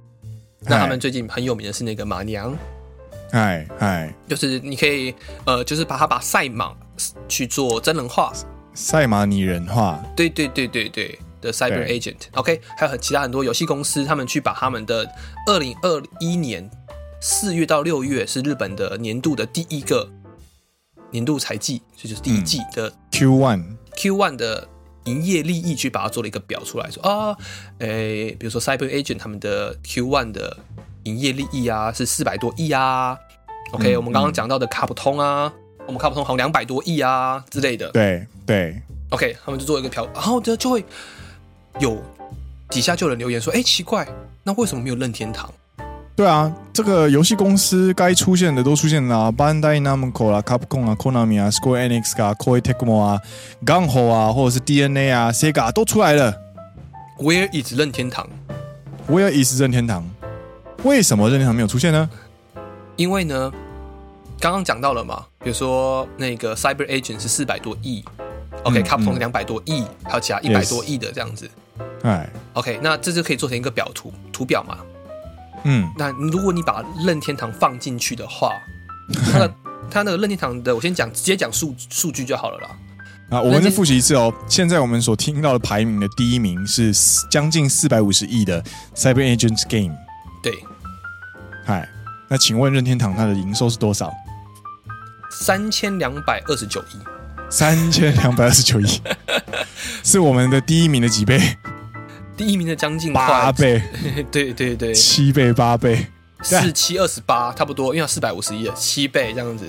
[0.60, 2.56] 那他们最近很有名的是那个马娘，
[3.32, 6.74] 哎哎，就是你可以呃，就是把它把赛马
[7.28, 8.32] 去做真人化，
[8.72, 12.62] 赛马拟人化，对对对对对的 Cyber Agent，OK?
[12.78, 15.06] 还有很其他很多游戏公司，他们去把他们的
[15.46, 16.70] 二零二一年。
[17.20, 20.08] 四月到六月是日本的年度的第一个
[21.10, 24.68] 年度财季，这就是第一季的 Q one Q one 的
[25.04, 27.36] 营业利益，去把它做了一个表出来说啊，
[27.78, 30.56] 诶，比如说 Cyber Agent 他们的 Q one 的
[31.02, 33.18] 营业利益啊是四百多亿啊
[33.72, 35.52] ，OK，、嗯、我们刚刚讲到的卡普通啊，
[35.86, 38.80] 我们卡普通好像两百多亿啊之类的，对对
[39.10, 40.84] ，OK，他们就做一个表，然后就就会
[41.80, 42.00] 有
[42.70, 44.06] 底下就有人留言说，哎，奇怪，
[44.44, 45.52] 那为什么没有任天堂？
[46.18, 53.20] 对啊，这个游戏公司该出现的都出现了啊，Bandai Namco 啦、Capcom 啊、Konami 啊、Square Enix 啊、Koei Tecmo 啊、
[53.64, 56.34] Gunho 啊，或者是 DNA 啊、Sega 都出来了。
[57.18, 58.28] Where is 任天堂
[59.08, 60.04] ？Where is 任天堂？
[60.82, 62.10] 为什么任天堂没有出现呢？
[62.96, 63.52] 因为呢，
[64.40, 68.04] 刚刚讲到了嘛，比如说那个 Cyber Agent 是四百多亿
[68.64, 71.48] ，OK，Capcom 两百多亿，还有其他一百多亿的这样子。
[72.02, 74.78] 哎，OK，那这就可以做成一个表图图表嘛。
[75.64, 78.52] 嗯，那如果你把任天堂放进去的话，
[79.32, 79.54] 它的
[79.90, 82.68] 它那个任天堂的，我先讲直接讲数数据就好了啦。
[83.30, 84.32] 啊，我们再复习一次哦。
[84.48, 86.92] 现在我们所听到的排名的第一名是
[87.30, 88.62] 将近四百五十亿的
[88.94, 89.94] Cyber Agents Game。
[90.42, 90.52] 对，
[91.64, 91.88] 嗨，
[92.28, 94.12] 那请问任天堂它的营收是多少？
[95.30, 96.98] 三千两百二十九亿。
[97.50, 99.00] 三千两百二十九亿，
[100.04, 101.40] 是我们的第一名的几倍？
[102.38, 103.82] 第一名的将近八倍，
[104.30, 106.06] 对对对，七倍八倍，
[106.40, 109.66] 四七二十八，差不多，因为四百五十亿了，七倍这样子。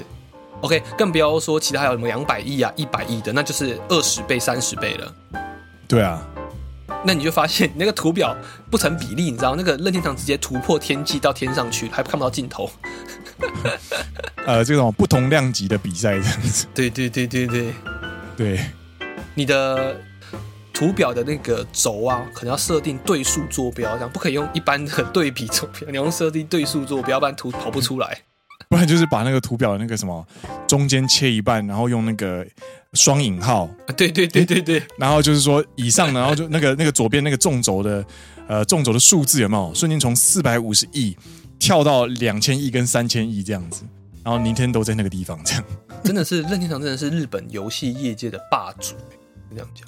[0.62, 5.16] OK，更不要说其他还有什么两百亿啊、一百亿的，那就是二十倍、三十倍了。
[5.88, 6.22] 对啊，
[7.04, 8.38] 那你就发现那个图表
[8.70, 12.70] 不成比例，你知道那个任天堂直接突破天际到天上去，还看不到尽头。
[14.46, 16.68] 呃，这种不同量级的比赛这样子。
[16.76, 17.74] 对对对对对
[18.38, 18.60] 对，
[19.34, 20.00] 你的。
[20.80, 28.18] 图表的那个轴啊，可能要设定对数坐标，这样不可以用一般的对比坐标，你要设定对数坐标，不然图跑不出来。
[28.70, 30.26] 不然就是把那个图表的那个什么
[30.70, 32.48] 中间切一半，然后用那个
[32.94, 33.66] 双引号。
[33.88, 34.82] 啊，对对对对对。
[34.98, 38.06] 然后就是说以上，然后就那个那个左边那个纵轴的
[38.48, 41.14] 呃纵轴的数字有没有瞬间从四百五十亿
[41.60, 43.84] 跳到两千亿跟三千亿这样子？
[44.24, 45.64] 然后 Nintendo 在那个地方这样。
[46.06, 48.96] 真的是任天堂真的是日本游戏业界的霸主，
[49.52, 49.86] 这样讲。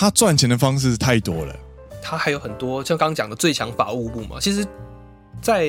[0.00, 1.54] 他赚钱的方式太多了，
[2.00, 4.38] 他还有很多像刚刚讲的最强法务部嘛。
[4.40, 4.66] 其实，
[5.42, 5.66] 在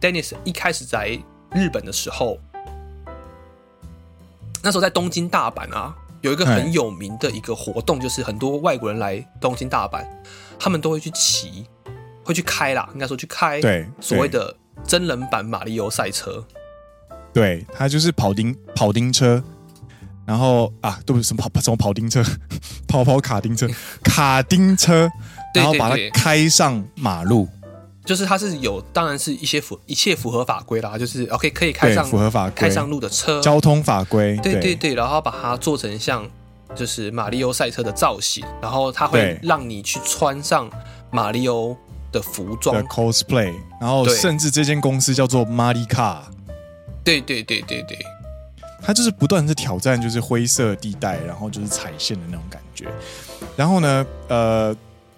[0.00, 1.20] Dennis 一开始在
[1.52, 2.38] 日本的时候，
[4.62, 10.02] 那时候在东京、大阪啊，有一个很有名的一个活动，就是很多外国人来东京、大阪，
[10.58, 11.66] 他们都会去骑，
[12.24, 16.42] 会去开啦，应该说去开，对，所谓的真人版马里欧赛车，
[17.34, 19.44] 对，他就是跑丁跑丁车。
[20.26, 22.22] 然后啊，都不是什么跑什么跑丁车，
[22.88, 23.68] 跑跑卡丁车，
[24.02, 25.10] 卡丁车，
[25.54, 27.48] 然后把它开上马路，
[28.04, 32.52] 就是它是有，当然是一些符一切符合法规啦，就是 OK 可以开上符合法规。
[32.54, 34.74] 开上路的车，交通法规，对对。
[34.74, 36.28] 对，然后把它做成像
[36.74, 40.70] 就是马里欧赛车的造型，然后它会让你去穿上
[41.10, 41.76] 马里欧
[42.10, 42.74] 的服装。
[42.76, 46.18] 的 cosplay，然后甚至这间公司叫做 Maricar，
[47.04, 47.98] 对对对对对。
[48.86, 52.86] 它就是不断的挑战，就是灰色地带，然后就是踩线的那种感觉。
[53.56, 54.76] 然后呢，呃，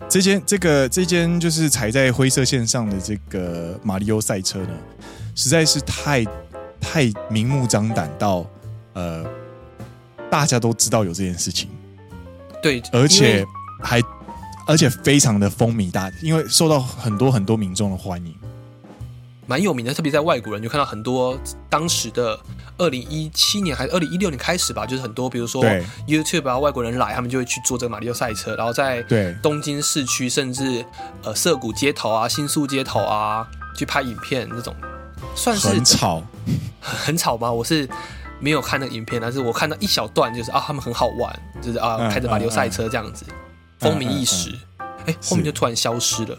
[0.08, 4.70] 这间这个这间就是踩在灰色线上的这个马里欧赛车呢，
[5.34, 6.24] 实在是太
[6.80, 8.46] 太明目张胆到
[8.92, 9.24] 呃，
[10.30, 11.68] 大家都知道有这件事情。
[12.62, 13.44] 对，而且
[13.82, 14.00] 还
[14.68, 18.32] 而且非常的风靡大，因为受到很多很多民众的欢迎。
[19.46, 21.38] 蛮有名的，特别在外国人就看到很多
[21.70, 22.38] 当时的
[22.78, 25.64] 二零一七年还是二零一六年开始吧，就是很多比如说
[26.06, 29.02] YouTube 啊，外国人来，他们就会去做这个马里奥赛车，然后在
[29.42, 30.84] 东京市区甚至
[31.22, 34.74] 呃涩谷街头啊、新宿街头啊去拍影片，这种。
[35.34, 36.22] 算是很吵，
[36.80, 37.50] 很吵吗？
[37.50, 37.88] 我是
[38.38, 43.24] 没有看那个影片，但是我看到一小段，就是啊，他们很好玩，就是啊开着马里奥赛车这样子，
[43.78, 44.52] 风靡一时，
[45.06, 46.38] 哎，后面就突然消失了，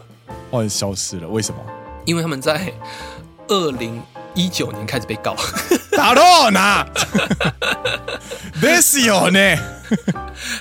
[0.50, 1.60] 哦，消失了，为什么？
[2.07, 2.71] 因为他们在
[3.47, 4.01] 二零
[4.33, 5.35] 一九年开始被告，
[5.91, 6.85] 打到哪？
[8.61, 9.59] ですよね？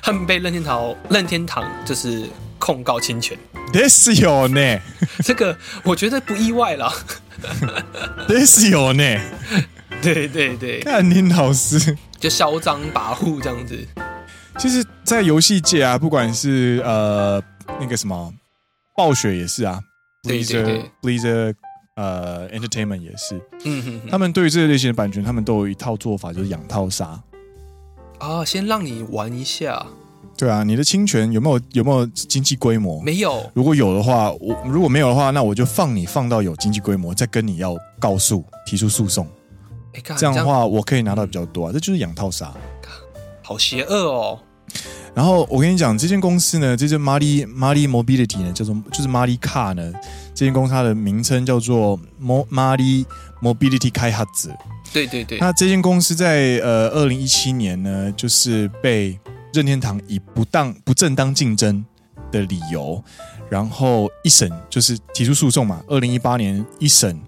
[0.03, 2.29] 他们被任天堂任天堂就是
[2.59, 3.39] 控告侵权。
[3.73, 4.81] ですよね？
[5.25, 6.93] 这个我觉得不意外了。
[8.29, 9.21] ですよね？
[10.03, 13.87] 对对对，看林老师就嚣张跋扈这样子。
[14.59, 17.43] 其实，在游戏界啊，不管是呃
[17.81, 18.33] 那个什么
[18.95, 19.81] 暴雪也是啊。
[20.24, 21.56] Blizzard，Blizzard，
[21.96, 27.22] 呃，Entertainment 也是，嗯哼哼，他们对于这个类型的版权，他们都有一套做法，就是养套杀
[28.20, 29.86] 啊，先让你玩一下。
[30.38, 33.02] 对啊，你的侵权有没有有没有经济规模？
[33.02, 33.50] 没有。
[33.56, 39.28] 如果有的话，我如果没有的话，那我就放你放到有经济规模，再跟你要告诉，提出诉讼。
[39.94, 42.54] 欸、这这样的话我可以拿到比较多啊，这就是养套杀，
[43.42, 44.40] 好邪恶哦。
[45.18, 49.92] 然后我跟你讲，这间公司呢，这间 Mari Mari Mobility 呢，叫做就是 Mari Car 呢，
[50.36, 53.04] 这间公司它的名称叫做 Mari
[53.42, 54.56] Mobility Kaihatsu。
[54.94, 55.40] 对对对。
[55.40, 59.20] 那这间公司在呃二零一七年呢，就是被
[59.52, 61.84] 任天堂以不当不正当竞争
[62.32, 63.04] 的理由，
[63.50, 65.82] 然后一审就是提出诉讼嘛。
[65.88, 67.20] 二零一八年一审，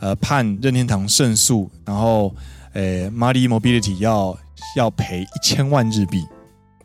[0.00, 2.34] 呃判任天堂胜诉，然后
[2.72, 4.36] 呃 Mari Mobility 要
[4.74, 6.24] 要赔一千万日币。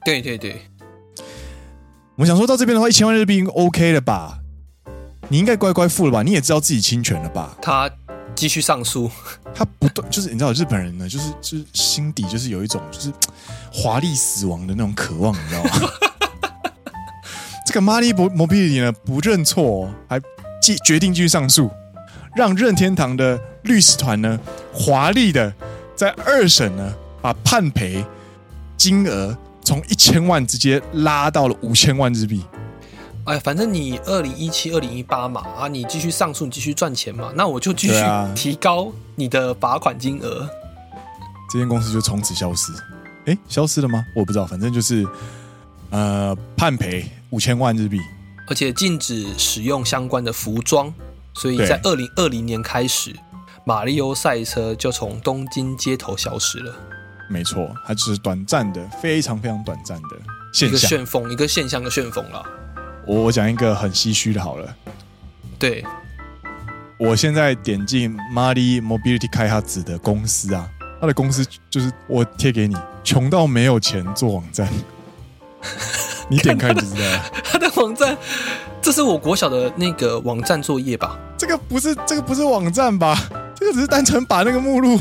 [0.05, 0.61] 对对对，
[2.15, 4.39] 我想说到这边的话，一千万日币 OK 了吧？
[5.29, 6.21] 你应该乖乖付了吧？
[6.21, 7.57] 你也知道自己侵权了吧？
[7.61, 7.89] 他
[8.35, 9.09] 继续上诉，
[9.55, 13.13] 他不断就是你知道日本人呢，就是就是心底就是有一种就是
[13.71, 15.69] 华丽死亡的那种渴望，你知道吗？
[17.65, 20.19] 这个 Mari Mobility 呢不认错，还
[20.61, 21.71] 继决定继续上诉，
[22.35, 24.37] 让任天堂的律师团呢
[24.73, 25.53] 华丽的
[25.95, 28.03] 在二审呢把判赔
[28.75, 29.37] 金额。
[29.63, 32.43] 从一千万直接拉到了五千万日币。
[33.25, 38.03] 哎，反正你二零一七、二零一八嘛，啊，你继续上诉，你继续赚钱嘛，那我就继续
[38.35, 40.49] 提高你的罚款金额。
[41.49, 42.73] 这间公司就从此消失。
[43.25, 44.03] 哎，消失了吗？
[44.13, 45.07] 我不知道，反正就是
[45.91, 47.97] 呃判赔五千万日币，
[48.49, 50.93] 而且禁止使用相关的服装。
[51.33, 53.15] 所以在二零二零年开始，
[53.63, 56.75] 马里欧赛车就从东京街头消失了。
[57.33, 60.09] 没错，它只是短暂的，非常非常短暂的
[60.53, 62.45] 现象，一个旋风，一个现象的旋风了。
[63.07, 64.75] 我我讲一个很唏嘘的，好了。
[65.57, 65.83] 对，
[66.99, 70.69] 我现在点进 Mari Mobility Kaihatsu 的公司啊，
[71.01, 74.69] 他的公司就是我贴给你，穷到没有钱做网站，
[76.29, 77.31] 你点开就知道了。
[77.43, 78.15] 他的网站，
[78.79, 81.17] 这是我国小的那个网站作业吧？
[81.35, 83.17] 这个不是，这个不是网站吧？
[83.55, 84.99] 这个只是单纯把那个目录。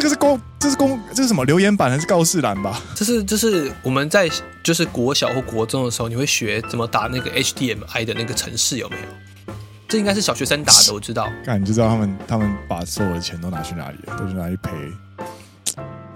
[0.00, 2.80] 这个是公，这是公，这是什么留言板还是告示栏吧？
[2.96, 4.30] 这是，这是我们在
[4.62, 9.54] 就是国小或国中的时候，你会学怎么打那个 HDMI 的那个程式有没有？
[9.86, 11.30] 这应该是小学生打的，我知道。
[11.44, 14.16] 那你就知道他们他们把所有的钱都拿去哪里了？
[14.16, 14.70] 都去哪里赔？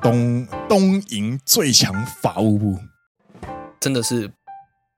[0.00, 2.78] 东东瀛最强法务部，
[3.80, 4.30] 真的是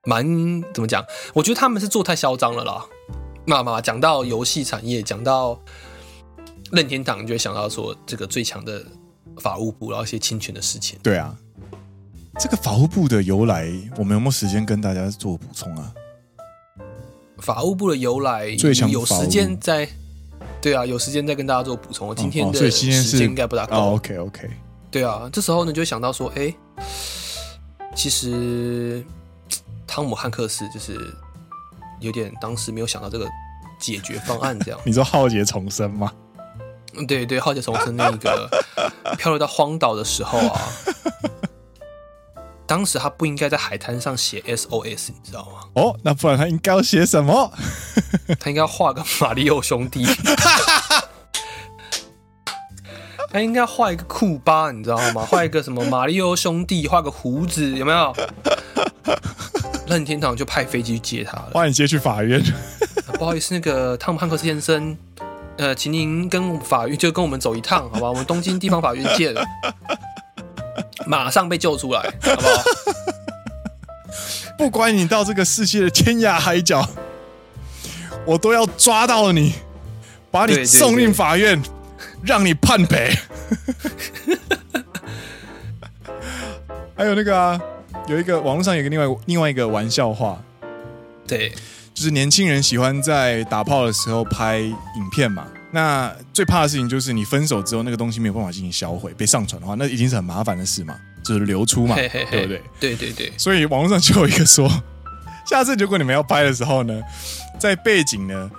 [0.05, 0.25] 蛮
[0.73, 1.05] 怎么讲？
[1.35, 2.85] 我觉得他们是做太嚣张了啦。
[3.49, 5.61] 那嘛，讲到游戏产业，讲到。
[6.73, 8.85] 任天堂就会想到说，这个最强的
[9.39, 10.99] 法务部，然后一些侵权的事情。
[11.03, 11.37] 对啊，
[12.39, 15.93] 这个法务部的由来，我们有没有时间跟大家做补充啊？
[17.39, 19.87] 法务部的由来，最强有时间再，
[20.61, 22.15] 对啊，有时间再跟大家做补充。
[22.17, 23.77] 今天的时间应该不大够。
[23.77, 24.51] 哦，OK OK。
[24.91, 26.53] 对啊，这时候呢就会想到说，哎，
[27.95, 29.05] 其实
[29.87, 30.99] 汤姆汉克斯就是
[32.01, 33.29] 有点当时没有想到这个
[33.79, 34.81] 解决方案，这样。
[34.85, 36.11] 你说浩劫重生吗？
[37.07, 38.49] 对对，浩劫重生那个
[39.19, 40.61] 漂流到荒岛的时候啊，
[42.67, 45.61] 当时他不应该在海滩上写 SOS，你知道吗？
[45.75, 47.53] 哦，那不然他应该要写什么？
[48.41, 50.07] 他应该要画个马里奥兄弟，
[53.31, 55.27] 他应该画一个库巴，你知道吗？
[55.29, 58.15] 画一个什么马里奥兄弟，画个胡子，有没有？
[59.87, 62.43] 任天堂就派飞机去接他了，把你接去法院。
[63.15, 64.97] 不好意思，那个汤姆汉克斯先生。
[65.59, 68.09] 呃，请您跟法院就跟我们走一趟，好吧？
[68.09, 69.43] 我们东京地方法院见了，
[71.07, 72.63] 马上被救出来，好不好？
[74.59, 76.87] 不管你到这个世界的天涯海角，
[78.25, 79.55] 我都要抓到你，
[80.31, 81.73] 把你送进法院，对对对，
[82.23, 83.17] 让你判赔。
[86.97, 87.61] 还有那个啊，
[88.09, 90.43] 有一个网络上有一个另外另外一个玩笑话，
[91.27, 91.53] 对。
[91.97, 100.95] 就是年轻人喜欢在打炮的时候拍影片嘛，那最怕的事情就是你分手之后那个东西没有办法进行销毁，被上传的话，那已经是很麻烦的事嘛，
[101.25, 102.63] 就是流出嘛，嘿嘿嘿对不对？
[102.79, 103.33] 对对对。
[103.39, 104.71] 所以网络上就有一个说，
[105.47, 107.01] 下次如果你们要拍的时候呢，
[107.59, 108.51] 在背景呢，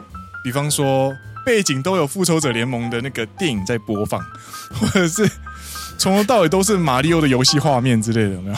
[0.43, 1.15] 比方说
[1.45, 4.19] 背景都有复仇者联盟的那个电影在播放，
[4.81, 5.29] 或者是
[5.99, 8.57] 从头到尾都是马里奥的游戏画面之类的，有没有？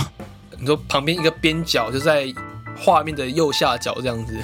[0.57, 2.34] 你说旁边一个边角就在
[2.77, 4.41] 画面的右下角这样子。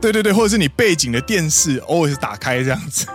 [0.00, 3.06] 对对对，或者是你背景的电视偶尔是打开这样子，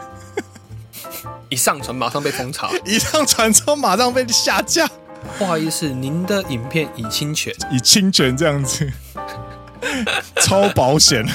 [1.50, 4.88] 一上传马上被封查， 一上传之后马上被下架。
[5.40, 8.88] 不好意思，您的影片已侵权，已侵权这样子，
[10.42, 11.26] 超保险。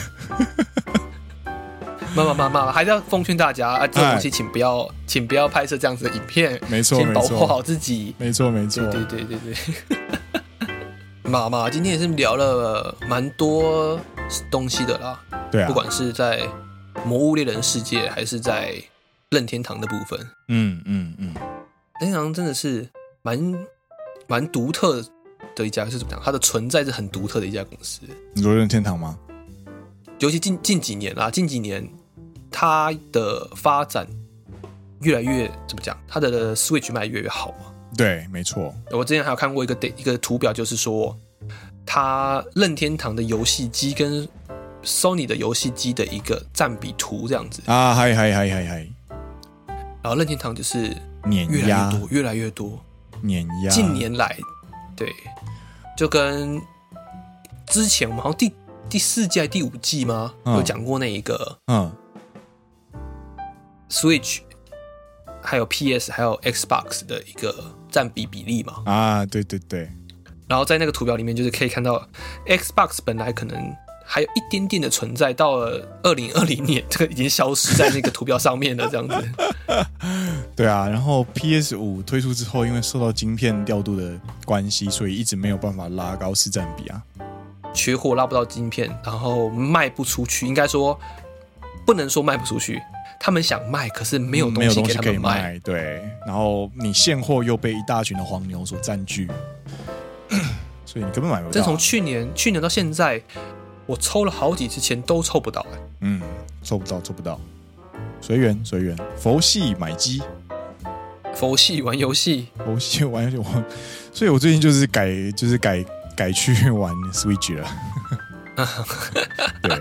[2.15, 9.99] 妈妈妈妈，还是要奉劝大家啊，这种东西请不要，请不要拍摄这样子的影片，没错，请保护好自己，没错没错，对对对对对。
[11.31, 13.99] 妈妈，今天也是聊了蛮多
[14.51, 15.21] 东西的啦，
[15.51, 16.47] 对啊，不管是在
[17.05, 18.75] 魔物猎人世界，还是在
[19.31, 20.19] 任天堂的部分，
[20.49, 21.35] 嗯嗯嗯。
[22.01, 22.89] 任天堂真的是
[23.23, 23.67] 蛮
[24.27, 25.05] 蛮独特
[25.55, 26.21] 的一家，是怎么讲？
[26.25, 28.01] 它的存在是很独特的一家公司。
[28.35, 29.19] 你说任天堂吗？
[30.19, 31.87] 尤其近近几年啦，近几年
[32.51, 34.07] 它的发展
[35.01, 35.97] 越来越怎么讲？
[36.07, 37.73] 它的 Switch 卖越来越好嘛？
[37.97, 38.75] 对，没错。
[38.93, 41.19] 我之前还有看过一个一个图表，就是说
[41.85, 44.29] 它任天堂的游戏机跟
[44.83, 48.89] Sony 的游戏机的一个占比图这样子啊，嗨嗨嗨嗨嗨。
[50.03, 52.81] 然后任天堂就是碾压，越来越多，
[53.21, 53.71] 碾压。
[53.71, 54.35] 近年来，
[54.97, 55.13] 对，
[55.97, 56.61] 就跟
[57.67, 58.51] 之前我们好像第
[58.89, 60.33] 第四季、第五季吗？
[60.45, 61.93] 嗯、有讲过那一个，嗯
[63.91, 64.41] ，Switch，
[65.43, 67.55] 还有 PS，还有 Xbox 的一个
[67.91, 68.83] 占比比例嘛？
[68.87, 69.91] 啊，对对对。
[70.51, 72.07] 然后在那个图表里面，就是可以看到
[72.47, 73.57] Xbox 本来可能。
[74.13, 79.15] 还有一点点的存在，到了二零二零年， 这个已经消失在那个图表上面了，这样子。
[80.57, 87.01] 对啊，然后 PS 五推出之后，因为受到晶片调度的关系，所以一直没有办法拉高市占比啊，
[87.73, 90.45] 缺货拉不到晶片，然后卖不出去。
[90.45, 90.99] 应该说
[91.87, 92.83] 不能说卖不出去，
[93.21, 95.41] 他们想卖，可是没有东西给他们卖。
[95.41, 99.29] 卖对，然后你现货又被一大群的黄牛所占据，
[100.90, 101.52] 所以你根本买不到。
[101.52, 103.22] 这从去年去年到现在。
[103.88, 106.20] 我抽了好几次钱都抽不到哎，嗯，
[106.64, 107.40] 抽不到，抽不到，
[108.20, 110.24] 随缘随缘，佛系买机，
[111.36, 113.64] 佛系玩游戏，佛系玩游戏，我，
[114.12, 115.86] 所以我最近就是改，就是改
[116.18, 117.70] 改去玩 Switch 了。
[119.62, 119.80] 对，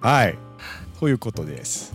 [0.00, 0.36] 嗨，
[1.00, 1.86] ということです。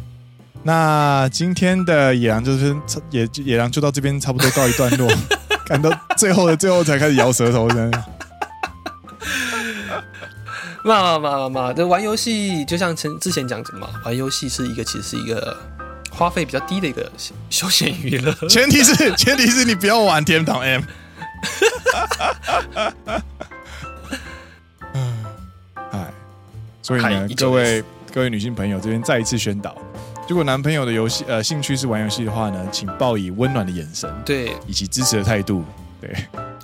[0.63, 2.75] 那今天的野狼就是
[3.09, 5.09] 野野狼就到这边差不多告一段落，
[5.65, 7.69] 赶到最后的最后才开始摇舌头
[9.94, 10.04] 呢。
[10.84, 15.56] 嘛嘛嘛嘛，这玩游戏就像之前讲的嘛，玩游戏是一个其实是一个
[16.10, 17.10] 花费比较低的一个
[17.48, 18.32] 休闲娱乐。
[18.48, 20.82] 前提是 前提是你不要玩天堂 M。
[24.94, 25.24] 嗯
[25.92, 26.12] 哎，
[26.82, 29.76] 所以呢，各位各位女性朋友这边再一次宣导，
[30.28, 35.64] 如果男朋友的游戏呃兴趣是玩游戏的话呢，请报以温暖的眼神，对，以及支持的态度。
[36.00, 36.14] 对，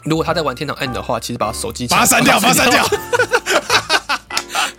[0.08, 2.84] 如果他在玩天堂 M 的话，其实把手机把它删掉， 把它删掉。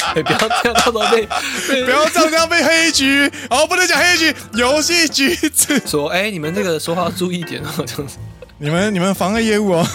[0.09, 1.25] 不要这样，到时候被
[1.85, 3.31] 不要这样被黑局。
[3.49, 5.79] 哦，不能讲黑局，游戏局子。
[5.85, 8.17] 说，哎、欸，你们这个说话要注意一点哦，这样子，
[8.57, 9.85] 你们你们妨碍业务哦，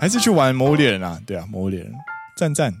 [0.00, 1.18] 还是去玩《魔物猎人》啊？
[1.26, 1.90] 对啊，《魔物猎人》
[2.36, 2.72] 赞赞，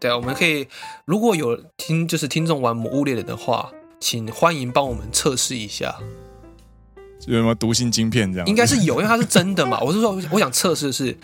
[0.00, 0.66] 对啊，我们可以
[1.04, 3.70] 如果有听就是听众玩《魔物猎人》的话，
[4.00, 5.94] 请欢迎帮我们测试一下，
[7.26, 8.46] 有什么读心晶片这样？
[8.46, 9.78] 应该是有，因为它是真的嘛。
[9.84, 11.16] 我是说，我想测试的是。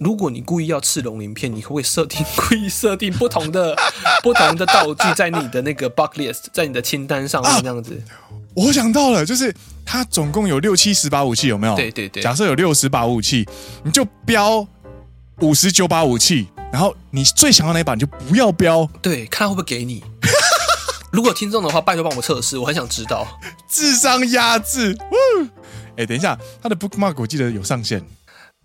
[0.00, 3.76] 如果你故意要刺龙鳞片，你会不会设定故意设定不同的
[4.20, 8.02] 不同的道具在你的那个 bucket list，在你的清单上面这样子？
[8.08, 9.54] 啊，我想到了，就是
[9.86, 11.76] 它总共有六七十把武器，有没有？
[11.76, 12.20] 对对对。
[12.20, 13.46] 假设有六十把武器，
[13.84, 14.66] 你就标
[15.38, 18.88] 五十九把武器，然后你最想要哪一把你就不要标。
[19.00, 20.02] 对，看他会不会给你。
[21.12, 23.38] 如果听众的话，拜托帮我测试，我很想知道。
[23.68, 24.96] 智商压制。
[25.90, 28.02] 哎、欸，等一下，他的 bookmark 我记得有上限。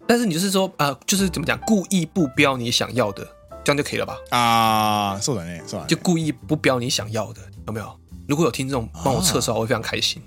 [0.08, 3.28] 但是你就是说，呃，就是怎么讲，故意不标你想要的，
[3.66, 4.18] 这样就可以了吧？
[4.30, 5.84] 啊，是的呢，是吧。
[5.90, 8.00] 就故意不标你想要的，有没有？
[8.30, 10.22] 如果有听众帮我测试，我会非常开心。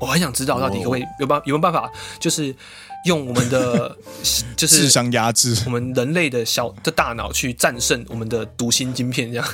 [0.00, 2.52] 我很想知道到底可不可以有办有没有办法，就是
[3.04, 3.96] 用我们的
[4.56, 9.46] 就是智商压制我们人类的小的大脑去战胜我们的读心晶片，这样。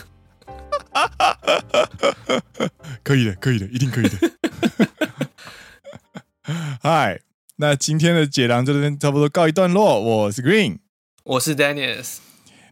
[3.02, 4.16] 可以的，可以的，一定可以的。
[6.82, 7.20] 嗨。
[7.58, 9.98] 那今天的解囊就这边差不多告一段落。
[9.98, 10.80] 我是 Green，
[11.24, 12.16] 我是 Dennis。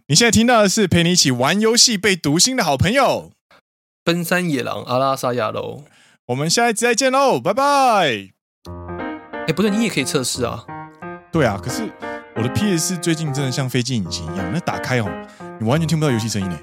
[0.08, 3.32] 你现在听到的是陪你一起玩游戏、被读心的好朋友——
[4.04, 5.84] 奔山野狼阿拉萨亚喽。
[6.26, 7.64] 我们下一集再见喽，拜拜。
[9.48, 10.62] 哎，不对，你也可以测试啊。
[11.32, 11.90] 对啊，可是
[12.36, 15.08] 我的 PS 最近真的像飞机引擎一样，那打开哦，
[15.58, 16.58] 你完全听不到游戏声音呢。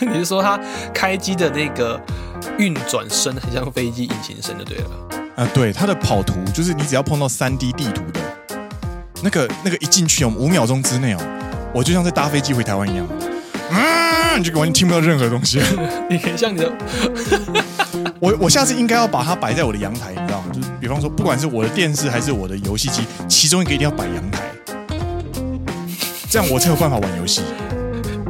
[0.06, 0.58] 你是说它
[0.94, 2.00] 开机的那个
[2.56, 4.90] 运转声很像飞机引擎声就对了？
[5.36, 8.20] 啊，对，它的跑图就是你只要碰到三 D 地图的，
[9.22, 11.18] 那个那个一进去哦，五秒钟之内哦，
[11.72, 13.06] 我就像在搭飞机回台湾一样，
[13.70, 15.60] 嗯， 你就完全听不到任何东西。
[16.08, 16.72] 你可以像你的，
[18.20, 20.46] 我我下次应该要把它摆在我的阳台，你知道吗？
[20.52, 24.42] 就是比方说，不管是我的电视还是我的游戏机，其中一个一定要摆阳台，
[26.28, 27.42] 这样我才有办法玩游戏。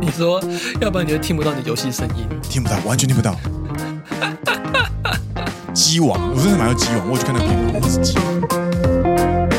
[0.00, 0.40] 你说，
[0.80, 3.34] 要不然你就听不到你的游戏声音，听不到，完全听不到。
[5.74, 9.57] 机王，我真的买到机王，我去看那个片，我是鸡王。